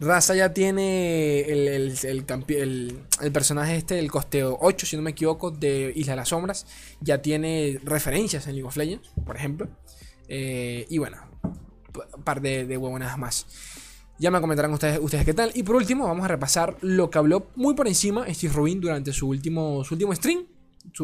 Raza 0.00 0.34
ya 0.34 0.54
tiene 0.54 1.40
el, 1.42 1.68
el- 1.68 2.98
el 3.20 3.32
personaje 3.32 3.76
este, 3.76 3.98
el 3.98 4.10
costeo 4.10 4.56
8, 4.60 4.86
si 4.86 4.96
no 4.96 5.02
me 5.02 5.10
equivoco, 5.10 5.50
de 5.50 5.92
Isla 5.94 6.14
de 6.14 6.16
las 6.16 6.28
Sombras. 6.30 6.66
Ya 7.00 7.20
tiene 7.20 7.78
referencias 7.84 8.46
en 8.46 8.54
League 8.54 8.66
of 8.66 8.76
Legends, 8.78 9.10
por 9.26 9.36
ejemplo. 9.36 9.68
Eh, 10.28 10.86
y 10.88 10.96
bueno, 10.98 11.18
un 12.16 12.22
par 12.24 12.40
de, 12.40 12.66
de 12.66 12.76
huevonadas 12.78 13.18
más. 13.18 13.46
Ya 14.18 14.30
me 14.30 14.40
comentarán 14.40 14.72
ustedes, 14.72 14.98
ustedes 15.02 15.24
qué 15.26 15.34
tal. 15.34 15.50
Y 15.54 15.62
por 15.62 15.76
último, 15.76 16.06
vamos 16.06 16.24
a 16.24 16.28
repasar 16.28 16.76
lo 16.80 17.10
que 17.10 17.18
habló 17.18 17.48
muy 17.56 17.74
por 17.74 17.86
encima 17.86 18.24
Steve 18.32 18.52
Rubin 18.54 18.80
durante 18.80 19.12
su 19.12 19.28
último, 19.28 19.84
su 19.84 19.94
último 19.94 20.14
stream. 20.14 20.46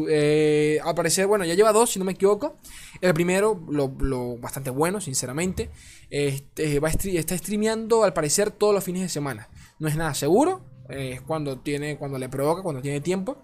Eh, 0.09 0.79
al 0.83 0.95
parecer, 0.95 1.27
bueno, 1.27 1.45
ya 1.45 1.53
lleva 1.53 1.71
dos, 1.71 1.91
si 1.91 1.99
no 1.99 2.05
me 2.05 2.13
equivoco. 2.13 2.57
El 3.01 3.13
primero, 3.13 3.63
lo, 3.69 4.37
bastante 4.37 4.69
bueno, 4.69 5.01
sinceramente. 5.01 5.69
Este, 6.09 6.79
está 7.17 7.37
streameando, 7.37 8.03
al 8.03 8.13
parecer, 8.13 8.51
todos 8.51 8.73
los 8.73 8.83
fines 8.83 9.01
de 9.01 9.09
semana. 9.09 9.49
No 9.79 9.87
es 9.87 9.95
nada 9.95 10.13
seguro. 10.13 10.61
eh, 10.89 11.13
es 11.13 11.21
cuando 11.21 11.59
tiene, 11.59 11.97
cuando 11.97 12.17
le 12.17 12.29
provoca, 12.29 12.63
cuando 12.63 12.81
tiene 12.81 13.01
tiempo. 13.01 13.37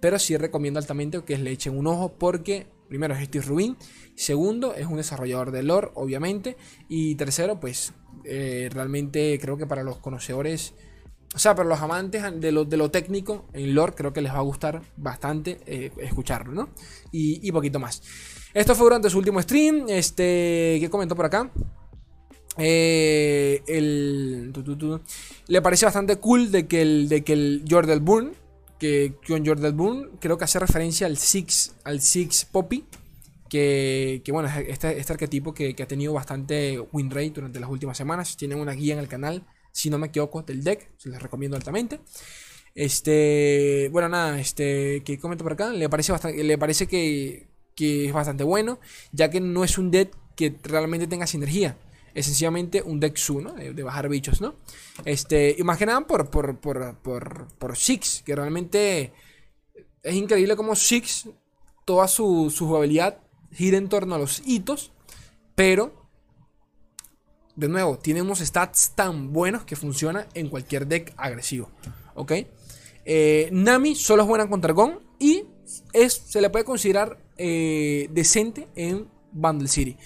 Pero 0.00 0.18
sí 0.18 0.36
recomiendo 0.36 0.78
altamente 0.78 1.22
que 1.24 1.38
le 1.38 1.50
echen 1.50 1.76
un 1.76 1.86
ojo 1.86 2.12
porque 2.18 2.66
primero 2.88 3.14
es 3.14 3.24
Steve 3.24 3.44
Rubin, 3.44 3.76
segundo 4.14 4.74
es 4.74 4.86
un 4.86 4.96
desarrollador 4.96 5.50
de 5.50 5.62
lore, 5.62 5.90
obviamente, 5.94 6.56
y 6.88 7.14
tercero, 7.16 7.58
pues 7.58 7.92
eh, 8.24 8.68
realmente 8.72 9.38
creo 9.40 9.56
que 9.56 9.66
para 9.66 9.82
los 9.82 9.98
conocedores, 9.98 10.74
o 11.34 11.38
sea, 11.38 11.54
para 11.54 11.68
los 11.68 11.80
amantes 11.80 12.22
de 12.40 12.52
lo, 12.52 12.64
de 12.64 12.76
lo 12.76 12.90
técnico 12.90 13.46
en 13.52 13.74
lore, 13.74 13.94
creo 13.94 14.12
que 14.12 14.22
les 14.22 14.32
va 14.32 14.38
a 14.38 14.42
gustar 14.42 14.82
bastante 14.96 15.58
eh, 15.66 15.90
escucharlo, 15.98 16.52
¿no? 16.52 16.68
Y, 17.10 17.50
poquito 17.50 17.80
más. 17.80 18.02
Esto 18.54 18.74
fue 18.76 18.84
durante 18.84 19.10
su 19.10 19.18
último 19.18 19.42
stream. 19.42 19.86
Este, 19.88 20.78
¿qué 20.80 20.88
comentó 20.90 21.16
por 21.16 21.26
acá? 21.26 21.50
Eh, 22.56 23.62
el, 23.66 24.52
le 25.48 25.60
parece 25.60 25.86
bastante 25.86 26.16
cool 26.16 26.52
de 26.52 26.68
que 26.68 26.82
el, 26.82 27.08
de 27.08 27.24
que 27.24 27.32
el 27.32 27.64
Jordel 27.68 27.98
Bourne, 27.98 28.30
que 28.78 29.14
con 29.26 29.44
Jordel 29.44 29.72
Bourne 29.72 30.10
creo 30.20 30.38
que 30.38 30.44
hace 30.44 30.60
referencia 30.60 31.08
al 31.08 31.16
Six, 31.16 31.74
al 31.82 32.00
Six 32.00 32.44
Poppy, 32.44 32.84
que, 33.48 34.22
que 34.24 34.30
bueno, 34.30 34.48
es 34.48 34.68
este, 34.68 35.00
este 35.00 35.12
arquetipo 35.12 35.52
que, 35.52 35.74
que 35.74 35.82
ha 35.82 35.88
tenido 35.88 36.12
bastante 36.12 36.78
win 36.92 37.10
rate 37.10 37.30
durante 37.30 37.58
las 37.58 37.68
últimas 37.68 37.96
semanas. 37.96 38.36
Tienen 38.36 38.60
una 38.60 38.72
guía 38.72 38.94
en 38.94 39.00
el 39.00 39.08
canal, 39.08 39.44
si 39.74 39.90
no 39.90 39.98
me 39.98 40.06
equivoco, 40.06 40.42
del 40.42 40.62
deck, 40.62 40.88
se 40.96 41.08
les 41.08 41.20
recomiendo 41.20 41.56
altamente. 41.56 41.98
Este, 42.76 43.88
bueno, 43.90 44.08
nada, 44.08 44.40
este, 44.40 45.02
que 45.04 45.18
comento 45.18 45.42
por 45.42 45.54
acá, 45.54 45.70
le 45.70 45.88
parece 45.88 46.12
bastante, 46.12 46.42
le 46.42 46.56
parece 46.56 46.86
que, 46.86 47.48
que 47.74 48.06
es 48.06 48.12
bastante 48.12 48.44
bueno, 48.44 48.78
ya 49.10 49.30
que 49.30 49.40
no 49.40 49.64
es 49.64 49.76
un 49.76 49.90
deck 49.90 50.16
que 50.36 50.56
realmente 50.62 51.08
tenga 51.08 51.26
sinergia. 51.26 51.76
Es 52.14 52.26
sencillamente 52.26 52.82
un 52.82 53.00
deck 53.00 53.16
su, 53.16 53.40
¿no? 53.40 53.52
De, 53.54 53.82
bajar 53.82 54.08
bichos, 54.08 54.40
¿no? 54.40 54.54
Este, 55.04 55.56
y 55.58 55.64
más 55.64 55.76
que 55.76 55.86
nada 55.86 56.06
por, 56.06 56.30
por, 56.30 56.60
por, 56.60 56.96
por, 56.98 57.48
por 57.58 57.76
Six, 57.76 58.22
que 58.24 58.36
realmente 58.36 59.12
es 60.04 60.14
increíble 60.14 60.54
como 60.54 60.76
Six 60.76 61.30
toda 61.84 62.06
su, 62.06 62.52
su 62.54 62.68
jugabilidad 62.68 63.18
gira 63.50 63.76
en 63.76 63.88
torno 63.88 64.14
a 64.14 64.18
los 64.18 64.40
hitos, 64.46 64.92
pero 65.56 66.03
de 67.56 67.68
nuevo, 67.68 67.98
tiene 67.98 68.22
unos 68.22 68.40
stats 68.40 68.92
tan 68.94 69.32
buenos 69.32 69.64
que 69.64 69.76
funciona 69.76 70.26
en 70.34 70.48
cualquier 70.48 70.86
deck 70.86 71.12
agresivo. 71.16 71.70
¿Ok? 72.14 72.32
Eh, 73.04 73.48
Nami 73.52 73.94
solo 73.94 74.22
es 74.22 74.28
buena 74.28 74.48
contra 74.48 74.72
Gon 74.72 75.00
y 75.18 75.44
es, 75.92 76.14
se 76.14 76.40
le 76.40 76.50
puede 76.50 76.64
considerar 76.64 77.18
eh, 77.36 78.08
decente 78.10 78.68
en 78.74 79.08
Bundle 79.32 79.68
City. 79.68 79.96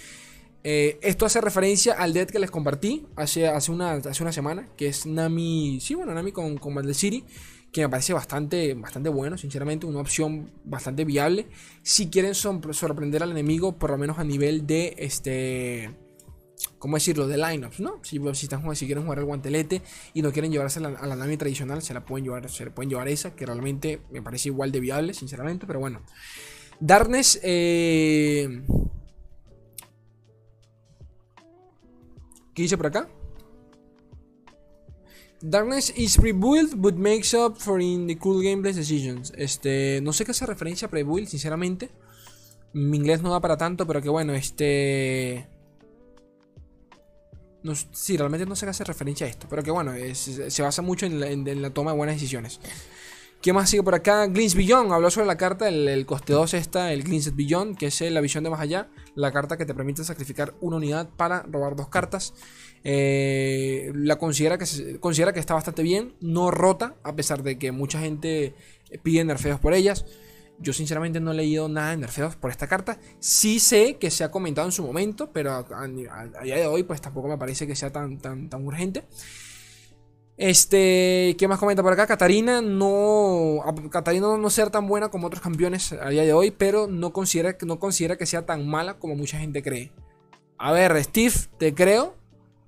Eh, 0.63 0.99
esto 1.01 1.25
hace 1.25 1.39
referencia 1.39 1.93
al 1.93 2.13
deck 2.13 2.31
que 2.31 2.39
les 2.39 2.51
compartí 2.51 3.07
hace, 3.15 3.47
hace, 3.47 3.71
una, 3.71 3.93
hace 3.93 4.21
una 4.21 4.33
semana, 4.33 4.67
que 4.75 4.87
es 4.87 5.05
Nami, 5.05 5.79
sí, 5.81 5.95
bueno, 5.95 6.13
Nami 6.13 6.31
con, 6.31 6.57
con 6.57 6.75
Bundle 6.75 6.93
City, 6.93 7.23
que 7.71 7.81
me 7.81 7.89
parece 7.89 8.13
bastante, 8.13 8.73
bastante 8.73 9.09
bueno, 9.09 9.37
sinceramente, 9.37 9.85
una 9.85 10.01
opción 10.01 10.51
bastante 10.65 11.05
viable. 11.05 11.47
Si 11.81 12.09
quieren 12.09 12.35
sorprender 12.35 13.23
al 13.23 13.31
enemigo, 13.31 13.77
por 13.77 13.91
lo 13.91 13.97
menos 13.97 14.19
a 14.19 14.23
nivel 14.23 14.67
de 14.67 14.95
este 14.97 15.95
¿cómo 16.77 16.97
decirlo? 16.97 17.27
De 17.27 17.37
lineups, 17.37 17.79
¿no? 17.79 17.99
Si, 18.03 18.19
quieren 18.19 19.03
jugar 19.03 19.19
el 19.19 19.25
guantelete 19.25 19.81
y 20.13 20.21
no 20.21 20.31
quieren 20.31 20.51
llevarse 20.51 20.79
a 20.79 20.83
la, 20.89 21.15
Nami 21.15 21.37
tradicional, 21.37 21.81
se 21.81 21.93
la 21.93 22.05
pueden 22.05 22.25
llevar, 22.25 22.49
se 22.49 22.65
le 22.65 22.71
pueden 22.71 22.89
llevar 22.89 23.07
esa, 23.07 23.35
que 23.35 23.45
realmente 23.45 24.01
me 24.11 24.21
parece 24.21 24.49
igual 24.49 24.71
de 24.71 24.79
viable, 24.79 25.13
sinceramente, 25.13 25.65
pero 25.65 25.79
bueno. 25.79 26.01
Darkness, 26.79 27.39
eh... 27.43 28.63
¿Qué 32.53 32.63
dice 32.63 32.77
por 32.77 32.87
acá? 32.87 33.07
Darkness 35.41 35.93
is 35.95 36.17
pre-built 36.17 36.73
but 36.75 36.95
makes 36.95 37.33
up 37.33 37.55
for 37.57 37.79
in 37.79 38.07
the 38.07 38.17
cool 38.17 38.43
gameplay 38.43 38.73
decisions. 38.73 39.31
Este, 39.37 40.01
no 40.03 40.11
sé 40.11 40.25
qué 40.25 40.31
hace 40.31 40.45
referencia 40.45 40.87
a 40.87 40.91
pre-build, 40.91 41.27
sinceramente. 41.27 41.89
Mi 42.73 42.97
inglés 42.97 43.21
no 43.21 43.31
da 43.31 43.39
para 43.39 43.55
tanto, 43.55 43.87
pero 43.87 44.01
que 44.01 44.09
bueno, 44.09 44.33
este... 44.33 45.47
No, 47.63 47.73
sí, 47.75 48.15
realmente 48.15 48.45
no 48.45 48.55
se 48.55 48.67
hace 48.67 48.83
referencia 48.83 49.27
a 49.27 49.29
esto. 49.29 49.47
Pero 49.49 49.63
que 49.63 49.71
bueno, 49.71 49.93
se 50.13 50.61
basa 50.61 50.81
mucho 50.81 51.05
en 51.05 51.61
la, 51.61 51.69
toma 51.71 51.91
de 51.91 51.97
buenas 51.97 52.15
decisiones. 52.15 52.59
¿Qué 53.41 53.53
más 53.53 53.69
sigue 53.69 53.83
por 53.83 53.95
acá? 53.95 54.27
Glins 54.27 54.55
Beyond. 54.55 54.91
Habló 54.91 55.09
sobre 55.09 55.27
la 55.27 55.37
carta, 55.37 55.69
el, 55.69 56.05
coste 56.05 56.33
2 56.33 56.53
está, 56.55 56.91
el 56.91 57.03
Glinset 57.03 57.35
Beyond, 57.35 57.77
que 57.77 57.87
es 57.87 58.01
la 58.01 58.19
visión 58.19 58.43
de 58.43 58.49
más 58.49 58.59
allá. 58.59 58.89
La 59.15 59.31
carta 59.31 59.57
que 59.57 59.65
te 59.65 59.73
permite 59.73 60.03
sacrificar 60.03 60.55
una 60.59 60.77
unidad 60.77 61.09
para 61.15 61.43
robar 61.43 61.75
dos 61.75 61.87
cartas. 61.87 62.33
Eh, 62.83 63.91
la 63.95 64.17
considera 64.17 64.57
que, 64.57 64.99
considera 64.99 65.33
que 65.33 65.39
está 65.39 65.53
bastante 65.53 65.83
bien. 65.83 66.15
No 66.19 66.51
rota, 66.51 66.95
a 67.03 67.15
pesar 67.15 67.43
de 67.43 67.57
que 67.57 67.71
mucha 67.71 67.99
gente 67.99 68.55
pide 69.03 69.23
nerfeos 69.23 69.59
por 69.59 69.73
ellas. 69.73 70.05
Yo 70.61 70.73
sinceramente 70.73 71.19
no 71.19 71.31
he 71.31 71.35
leído 71.35 71.69
nada 71.69 71.91
de 71.91 71.97
nerfeos 71.97 72.35
por 72.35 72.51
esta 72.51 72.67
carta. 72.67 72.99
Sí 73.19 73.59
sé 73.59 73.95
que 73.95 74.11
se 74.11 74.23
ha 74.23 74.31
comentado 74.31 74.67
en 74.67 74.71
su 74.71 74.83
momento, 74.83 75.31
pero 75.31 75.51
a, 75.53 75.87
día 76.43 76.55
de 76.55 76.67
hoy 76.67 76.83
pues 76.83 77.01
tampoco 77.01 77.27
me 77.27 77.37
parece 77.37 77.65
que 77.65 77.75
sea 77.75 77.91
tan, 77.91 78.17
tan, 78.17 78.49
tan 78.49 78.65
urgente. 78.65 79.05
Este, 80.39 81.35
¿qué 81.37 81.49
más 81.49 81.59
comenta 81.59 81.83
por 81.83 81.91
acá? 81.91 82.07
Catarina 82.07 82.61
no, 82.61 83.59
Catarina 83.91 84.37
no 84.37 84.49
ser 84.49 84.69
tan 84.69 84.87
buena 84.87 85.09
como 85.09 85.27
otros 85.27 85.41
campeones 85.41 85.91
a 85.91 86.09
día 86.09 86.23
de 86.23 86.31
hoy, 86.31 86.51
pero 86.51 86.87
no 86.87 87.11
considera, 87.11 87.57
no 87.63 87.77
considera 87.77 88.17
que 88.17 88.25
sea 88.25 88.45
tan 88.45 88.65
mala 88.65 88.99
como 88.99 89.15
mucha 89.15 89.37
gente 89.37 89.61
cree. 89.61 89.91
A 90.57 90.71
ver, 90.71 91.03
Steve, 91.03 91.33
te 91.57 91.73
creo, 91.73 92.15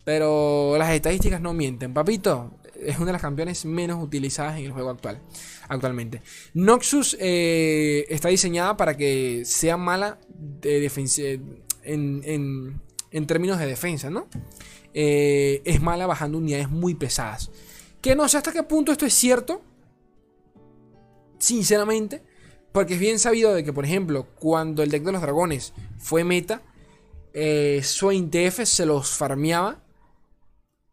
pero 0.03 0.75
las 0.77 0.91
estadísticas 0.91 1.39
no 1.39 1.53
mienten. 1.53 1.93
Papito, 1.93 2.51
es 2.85 2.97
una 2.97 3.07
de 3.07 3.13
las 3.13 3.21
campeones 3.21 3.65
menos 3.65 4.03
utilizadas 4.03 4.57
en 4.57 4.65
el 4.65 4.71
juego 4.71 4.89
actual, 4.89 5.19
actualmente. 5.67 6.21
Noxus 6.53 7.17
eh, 7.19 8.05
está 8.09 8.29
diseñada 8.29 8.77
para 8.77 8.97
que 8.97 9.43
sea 9.45 9.77
mala 9.77 10.19
de 10.29 10.91
en, 11.83 12.81
en, 13.11 13.27
términos 13.27 13.59
de 13.59 13.65
defensa, 13.65 14.09
¿no? 14.09 14.27
Eh, 14.93 15.61
es 15.65 15.81
mala 15.81 16.07
bajando 16.07 16.37
unidades 16.37 16.69
muy 16.69 16.95
pesadas. 16.95 17.51
Que 18.01 18.15
no 18.15 18.27
sé 18.27 18.37
hasta 18.37 18.51
qué 18.51 18.63
punto 18.63 18.91
esto 18.91 19.05
es 19.05 19.13
cierto, 19.13 19.61
sinceramente, 21.37 22.23
porque 22.71 22.95
es 22.95 22.99
bien 22.99 23.19
sabido 23.19 23.53
de 23.53 23.63
que, 23.63 23.73
por 23.73 23.85
ejemplo, 23.85 24.27
cuando 24.39 24.83
el 24.83 24.89
deck 24.89 25.03
de 25.03 25.11
los 25.11 25.21
dragones 25.21 25.73
fue 25.97 26.23
meta, 26.23 26.61
eh, 27.33 27.81
TF 27.81 28.65
se 28.65 28.85
los 28.85 29.09
farmeaba 29.09 29.83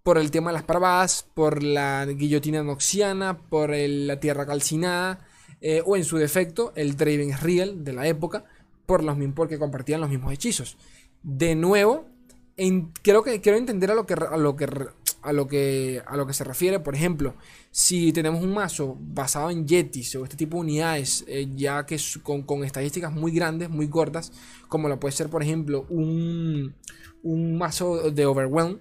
por 0.09 0.17
el 0.17 0.31
tema 0.31 0.49
de 0.49 0.55
las 0.55 0.63
parvadas, 0.63 1.27
por 1.35 1.63
la 1.63 2.07
guillotina 2.07 2.63
noxiana, 2.63 3.37
por 3.37 3.75
la 3.77 4.19
tierra 4.19 4.47
calcinada, 4.47 5.19
eh, 5.61 5.83
o 5.85 5.99
en 5.99 6.05
su 6.05 6.17
defecto, 6.17 6.73
el 6.77 6.97
Draven 6.97 7.37
Real 7.37 7.85
de 7.85 7.93
la 7.93 8.09
época, 8.09 8.47
por 8.87 9.05
los 9.05 9.19
porque 9.35 9.59
compartían 9.59 10.01
los 10.01 10.09
mismos 10.09 10.33
hechizos. 10.33 10.79
De 11.23 11.55
nuevo, 11.55 12.07
quiero 13.03 13.23
entender 13.59 13.91
a 13.91 13.95
lo 13.95 14.07
que 16.27 16.33
se 16.33 16.45
refiere. 16.45 16.81
Por 16.81 16.95
ejemplo, 16.95 17.35
si 17.71 18.11
tenemos 18.15 18.43
un 18.43 18.55
mazo 18.55 18.97
basado 18.99 19.51
en 19.51 19.67
Yetis 19.67 20.17
o 20.17 20.25
este 20.25 20.39
tipo 20.39 20.57
de 20.57 20.63
unidades, 20.63 21.23
eh, 21.29 21.51
ya 21.55 21.85
que 21.85 22.01
con, 22.23 22.45
con, 22.45 22.65
estadísticas 22.65 23.13
muy 23.13 23.31
grandes, 23.31 23.69
muy 23.69 23.89
gordas, 23.89 24.33
como 24.69 24.89
lo 24.89 24.99
puede 24.99 25.13
ser, 25.13 25.29
por 25.29 25.43
ejemplo, 25.43 25.85
un, 25.91 26.75
un 27.23 27.59
mazo 27.59 28.11
de 28.11 28.25
Overwhelm 28.25 28.81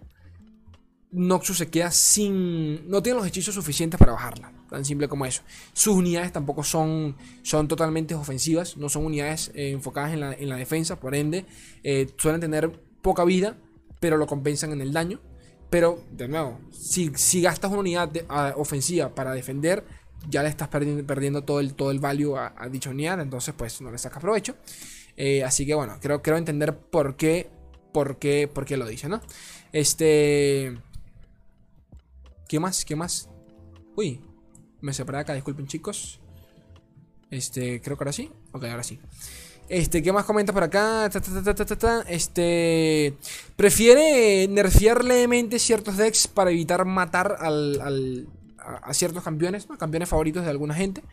Noxus 1.11 1.57
se 1.57 1.69
queda 1.69 1.91
sin. 1.91 2.89
No 2.89 3.01
tiene 3.01 3.19
los 3.19 3.27
hechizos 3.27 3.55
suficientes 3.55 3.99
para 3.99 4.11
bajarla. 4.13 4.51
Tan 4.69 4.83
simple 4.83 5.07
como 5.07 5.25
eso. 5.25 5.41
Sus 5.73 5.95
unidades 5.95 6.33
tampoco 6.33 6.63
son, 6.63 7.15
son 7.43 7.67
totalmente 7.67 8.13
ofensivas. 8.15 8.77
No 8.77 8.89
son 8.89 9.05
unidades 9.05 9.51
eh, 9.55 9.71
enfocadas 9.71 10.13
en 10.13 10.49
la, 10.49 10.55
defensa. 10.55 10.99
Por 10.99 11.15
ende, 11.15 11.45
eh, 11.83 12.07
suelen 12.17 12.41
tener 12.41 12.71
poca 13.01 13.23
vida. 13.23 13.57
Pero 13.99 14.17
lo 14.17 14.27
compensan 14.27 14.71
en 14.73 14.81
el 14.81 14.91
daño. 14.91 15.19
Pero, 15.69 16.03
de 16.11 16.27
nuevo, 16.27 16.59
si, 16.71 17.11
si 17.15 17.41
gastas 17.41 17.71
una 17.71 17.81
unidad 17.81 18.11
ofensiva 18.55 19.13
para 19.13 19.33
defender, 19.33 19.83
ya 20.29 20.43
le 20.43 20.49
estás 20.49 20.67
perdiendo, 20.67 21.43
todo, 21.43 21.59
el, 21.59 21.73
todo 21.73 21.91
el 21.91 21.99
value 21.99 22.35
a, 22.37 22.53
dicha 22.69 22.89
unidad. 22.89 23.19
Entonces, 23.21 23.53
pues 23.57 23.81
no 23.81 23.91
le 23.91 23.97
sacas 23.97 24.21
provecho. 24.21 24.55
Eh, 25.15 25.43
así 25.43 25.65
que 25.65 25.73
bueno, 25.73 25.97
creo, 25.99 26.21
quiero 26.21 26.37
entender 26.37 26.77
por 26.77 27.15
qué, 27.15 27.49
por 27.91 28.17
qué, 28.19 28.47
por 28.47 28.65
qué 28.65 28.77
lo 28.77 28.85
dice, 28.87 29.09
¿no? 29.09 29.21
Este. 29.71 30.77
¿Qué 32.47 32.59
más? 32.59 32.85
¿Qué 32.85 32.95
más? 32.95 33.29
Uy, 33.95 34.21
me 34.81 34.93
separé 34.93 35.19
acá, 35.19 35.33
disculpen 35.33 35.67
chicos. 35.67 36.19
Este, 37.29 37.81
creo 37.81 37.97
que 37.97 38.03
ahora 38.03 38.13
sí. 38.13 38.31
Ok, 38.53 38.63
ahora 38.65 38.83
sí. 38.83 38.99
Este, 39.69 40.01
¿qué 40.01 40.13
más 40.13 40.23
comenta 40.23 40.53
por 40.53 40.63
acá? 40.63 41.09
este. 42.07 43.17
Prefiere 43.57 44.47
nerfear 44.47 45.03
levemente 45.03 45.59
ciertos 45.59 45.97
decks 45.97 46.27
para 46.27 46.51
evitar 46.51 46.85
matar 46.85 47.35
al, 47.39 48.27
a, 48.57 48.93
ciertos 48.93 49.23
campeones, 49.23 49.67
campeones 49.77 50.07
favoritos 50.07 50.45
de 50.45 50.51
alguna 50.51 50.73
gente. 50.73 51.03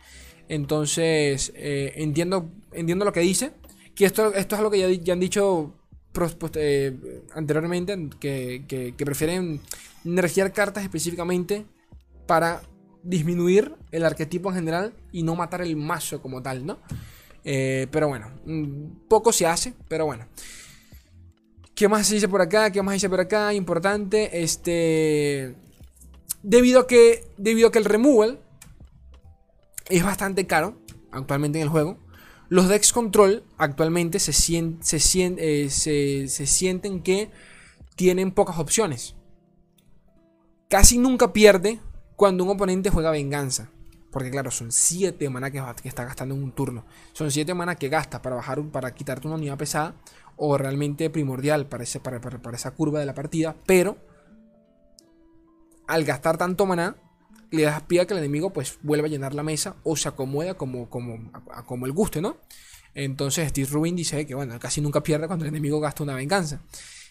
Entonces, 0.47 1.51
eh, 1.55 1.93
entiendo, 1.95 2.49
entiendo 2.71 3.03
lo 3.03 3.11
que 3.11 3.19
dice. 3.19 3.51
Que 3.93 4.05
esto, 4.05 4.33
esto 4.33 4.55
es 4.55 4.59
algo 4.59 4.71
que 4.71 4.99
ya, 4.99 5.13
han 5.13 5.19
dicho 5.19 5.73
eh, 6.55 7.23
anteriormente, 7.33 8.09
que, 8.19 8.63
que 8.67 9.05
prefieren 9.05 9.61
nerfear 10.05 10.53
cartas 10.53 10.83
específicamente 10.83 11.65
para 12.25 12.61
disminuir 13.03 13.75
el 13.91 14.05
arquetipo 14.05 14.49
en 14.49 14.55
general 14.55 14.93
y 15.11 15.23
no 15.23 15.35
matar 15.35 15.61
el 15.61 15.75
mazo 15.75 16.21
como 16.21 16.41
tal, 16.41 16.65
¿no? 16.65 16.79
Eh, 17.43 17.87
pero 17.91 18.07
bueno, 18.07 18.31
mm, 18.45 19.07
poco 19.07 19.31
se 19.31 19.45
hace, 19.45 19.73
pero 19.87 20.05
bueno. 20.05 20.27
¿Qué 21.75 21.87
más 21.87 22.07
se 22.07 22.15
dice 22.15 22.27
por 22.27 22.41
acá? 22.41 22.71
¿Qué 22.71 22.81
más 22.81 22.93
se 22.93 22.95
dice 22.95 23.09
por 23.09 23.19
acá? 23.19 23.53
Importante, 23.53 24.41
este... 24.41 25.55
Debido 26.41 26.81
a 26.81 26.87
que, 26.87 27.27
debido 27.37 27.67
a 27.67 27.71
que 27.71 27.79
el 27.79 27.85
removal 27.85 28.39
es 29.89 30.03
bastante 30.03 30.47
caro 30.47 30.79
actualmente 31.11 31.59
en 31.59 31.63
el 31.63 31.69
juego, 31.69 31.99
los 32.49 32.69
decks 32.69 32.93
control 32.93 33.43
actualmente 33.57 34.19
se, 34.19 34.31
se, 34.31 34.75
eh, 35.37 35.69
se, 35.69 36.27
se 36.27 36.45
sienten 36.45 37.01
que 37.01 37.31
tienen 37.95 38.31
pocas 38.31 38.59
opciones 38.59 39.15
casi 40.69 40.97
nunca 40.97 41.33
pierde 41.33 41.79
cuando 42.15 42.43
un 42.43 42.51
oponente 42.51 42.89
juega 42.89 43.11
venganza. 43.11 43.69
Porque 44.11 44.31
claro, 44.31 44.49
son 44.49 44.71
7 44.71 45.29
maná 45.29 45.51
que, 45.51 45.61
está 45.83 46.05
gastando 46.05 46.35
en 46.35 46.43
un 46.43 46.53
turno. 46.53 46.85
Son 47.11 47.29
7 47.31 47.53
maná 47.53 47.75
que 47.75 47.89
gasta 47.89 48.21
para 48.21 48.37
bajar 48.37 48.61
para 48.69 48.93
quitarte 48.93 49.27
una 49.27 49.35
unidad 49.35 49.57
pesada. 49.57 49.95
O 50.37 50.57
realmente 50.57 51.09
primordial 51.09 51.67
para, 51.67 51.83
esa 51.83 52.71
curva 52.71 52.99
de 52.99 53.05
la 53.05 53.13
partida. 53.13 53.55
Pero 53.65 53.97
al 55.87 56.05
gastar 56.05 56.37
tanto 56.37 56.65
maná, 56.65 56.95
le 57.51 57.63
das 57.63 57.83
pie 57.83 58.01
a 58.01 58.07
que 58.07 58.13
el 58.13 58.19
enemigo 58.19 58.51
pues 58.51 58.79
vuelva 58.83 59.07
a 59.07 59.09
llenar 59.09 59.33
la 59.33 59.43
mesa. 59.43 59.75
O 59.83 59.97
se 59.97 60.07
acomoda 60.07 60.53
como, 60.53 60.89
como, 60.89 61.31
como 61.65 61.85
el 61.85 61.91
guste, 61.91 62.21
¿no? 62.21 62.37
Entonces 62.93 63.49
Steve 63.49 63.67
Rubin 63.69 63.97
dice 63.97 64.25
que 64.25 64.33
bueno, 64.33 64.57
casi 64.59 64.79
nunca 64.79 65.03
pierde 65.03 65.27
cuando 65.27 65.43
el 65.43 65.49
enemigo 65.49 65.81
gasta 65.81 66.03
una 66.03 66.15
venganza. 66.15 66.61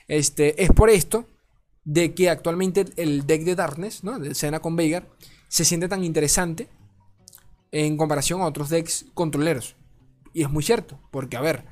Este, 0.08 0.62
es 0.62 0.70
por 0.70 0.88
esto 0.88 1.26
de 1.84 2.14
que 2.14 2.30
actualmente 2.30 2.86
el 2.96 3.26
deck 3.26 3.44
de 3.44 3.54
Darkness, 3.54 4.04
¿no? 4.04 4.18
de 4.18 4.34
Sena 4.34 4.60
con 4.60 4.76
Veigar, 4.76 5.08
se 5.48 5.64
siente 5.64 5.88
tan 5.88 6.02
interesante 6.04 6.68
en 7.70 7.96
comparación 7.96 8.40
a 8.40 8.46
otros 8.46 8.70
decks 8.70 9.06
controleros. 9.14 9.76
Y 10.32 10.42
es 10.42 10.50
muy 10.50 10.62
cierto, 10.62 10.98
porque 11.10 11.36
a 11.36 11.40
ver, 11.40 11.64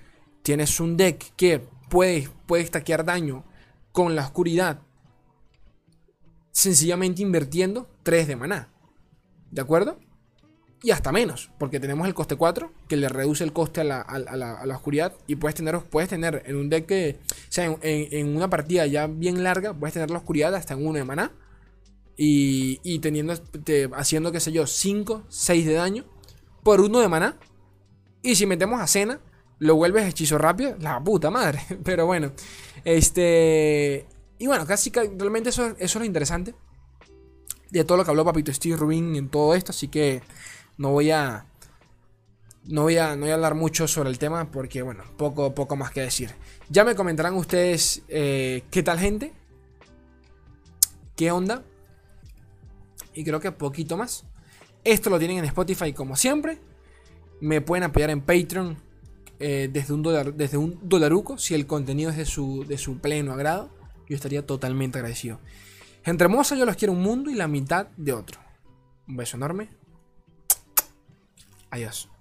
tienes 0.42 0.79
un 0.81 0.96
deck 0.96 1.35
que 1.37 1.61
puede, 1.88 2.29
puede 2.46 2.66
stackear 2.66 3.05
daño 3.05 3.44
con 3.92 4.14
la 4.14 4.22
oscuridad 4.22 4.81
sencillamente 6.53 7.22
invirtiendo 7.22 7.88
3 8.03 8.29
de 8.29 8.37
maná. 8.37 8.68
¿De 9.51 9.61
acuerdo? 9.61 9.98
Y 10.85 10.90
hasta 10.90 11.12
menos, 11.12 11.51
porque 11.59 11.79
tenemos 11.79 12.09
el 12.09 12.14
coste 12.14 12.35
4, 12.35 12.73
que 12.88 12.97
le 12.97 13.09
reduce 13.09 13.45
el 13.45 13.53
coste 13.53 13.83
a 13.83 13.85
la, 13.85 14.01
a 14.01 14.18
la- 14.18 14.55
a 14.61 14.66
la 14.66 14.77
oscuridad. 14.77 15.14
Y 15.29 15.37
puedes 15.37 15.55
tener, 15.55 15.79
puedes 15.79 16.11
tener 16.11 16.42
en 16.47 16.57
un 16.57 16.68
deck 16.68 16.87
que. 16.87 17.18
O 17.31 17.35
sea, 17.51 17.66
en, 17.66 17.79
en- 17.83 18.37
una 18.37 18.51
partida 18.51 18.85
ya 18.87 19.07
bien 19.07 19.45
larga, 19.45 19.75
puedes 19.75 19.95
tener 19.95 20.11
la 20.11 20.18
oscuridad 20.18 20.55
hasta 20.57 20.75
en 20.75 20.85
1 20.85 20.99
de 20.99 21.05
maná. 21.05 21.33
Y, 22.16 22.81
y 22.83 22.99
teniendo, 22.99 23.37
te- 23.38 23.88
haciendo, 23.95 24.33
qué 24.33 24.40
sé 24.40 24.51
yo, 24.53 24.66
5, 24.66 25.25
6 25.29 25.66
de 25.66 25.75
daño 25.75 26.05
por 26.64 26.81
1 26.81 26.99
de 27.01 27.09
maná. 27.09 27.37
Y 28.23 28.35
si 28.35 28.47
metemos 28.47 28.81
a 28.81 28.87
cena, 28.88 29.21
lo 29.61 29.77
vuelves 29.77 30.07
hechizo 30.09 30.37
rápido. 30.37 30.77
La 30.81 31.03
puta 31.03 31.31
madre. 31.31 31.61
Pero 31.85 32.07
bueno. 32.07 32.33
Este. 32.85 34.07
Y 34.38 34.47
bueno, 34.49 34.66
casi 34.66 34.90
realmente 34.90 35.51
eso, 35.51 35.66
eso 35.66 35.77
es 35.79 35.95
lo 35.95 36.05
interesante. 36.05 36.55
De 37.71 37.85
todo 37.85 37.97
lo 37.99 38.05
que 38.05 38.11
habló 38.11 38.25
Papito 38.25 38.53
Steve 38.53 38.77
Rubin 38.77 39.14
en 39.16 39.29
todo 39.29 39.55
esto. 39.55 39.71
Así 39.71 39.87
que 39.88 40.21
no 40.76 40.90
voy 40.90 41.11
a. 41.11 41.46
No 42.64 42.82
voy, 42.82 42.96
a, 42.96 43.16
no 43.16 43.22
voy 43.22 43.30
a 43.30 43.35
hablar 43.35 43.56
mucho 43.56 43.88
sobre 43.88 44.08
el 44.08 44.18
tema 44.18 44.50
porque, 44.52 44.82
bueno, 44.82 45.02
poco, 45.16 45.52
poco 45.52 45.74
más 45.74 45.90
que 45.90 46.00
decir. 46.00 46.30
Ya 46.68 46.85
me 46.85 46.94
comentarán 46.94 47.35
ustedes 47.35 48.02
eh, 48.08 48.62
qué 48.70 48.85
tal 48.85 49.00
gente, 49.00 49.32
qué 51.16 51.32
onda. 51.32 51.64
Y 53.14 53.24
creo 53.24 53.40
que 53.40 53.50
poquito 53.50 53.96
más. 53.96 54.24
Esto 54.85 55.11
lo 55.11 55.18
tienen 55.18 55.38
en 55.38 55.44
Spotify 55.46 55.92
como 55.92 56.14
siempre. 56.14 56.58
Me 57.40 57.61
pueden 57.61 57.82
apoyar 57.82 58.11
en 58.11 58.20
Patreon 58.20 58.76
eh, 59.40 59.68
desde, 59.72 59.92
un 59.92 60.02
dólar, 60.02 60.35
desde 60.35 60.56
un 60.56 60.78
dolaruco 60.82 61.38
si 61.38 61.54
el 61.54 61.66
contenido 61.66 62.11
es 62.11 62.16
de 62.16 62.26
su, 62.26 62.64
de 62.64 62.78
su 62.78 62.98
pleno 62.98 63.32
agrado. 63.32 63.70
Yo 64.08 64.14
estaría 64.14 64.46
totalmente 64.46 64.98
agradecido. 64.98 65.40
Gente 66.04 66.24
hermosa, 66.24 66.56
yo 66.56 66.64
los 66.64 66.76
quiero 66.76 66.92
un 66.92 67.02
mundo 67.02 67.28
y 67.28 67.35
la 67.35 67.48
mitad 67.48 67.88
de 67.96 68.12
otro. 68.12 68.40
Un 69.08 69.16
beso 69.16 69.37
enorme. 69.37 69.82
Adiós. 71.72 72.12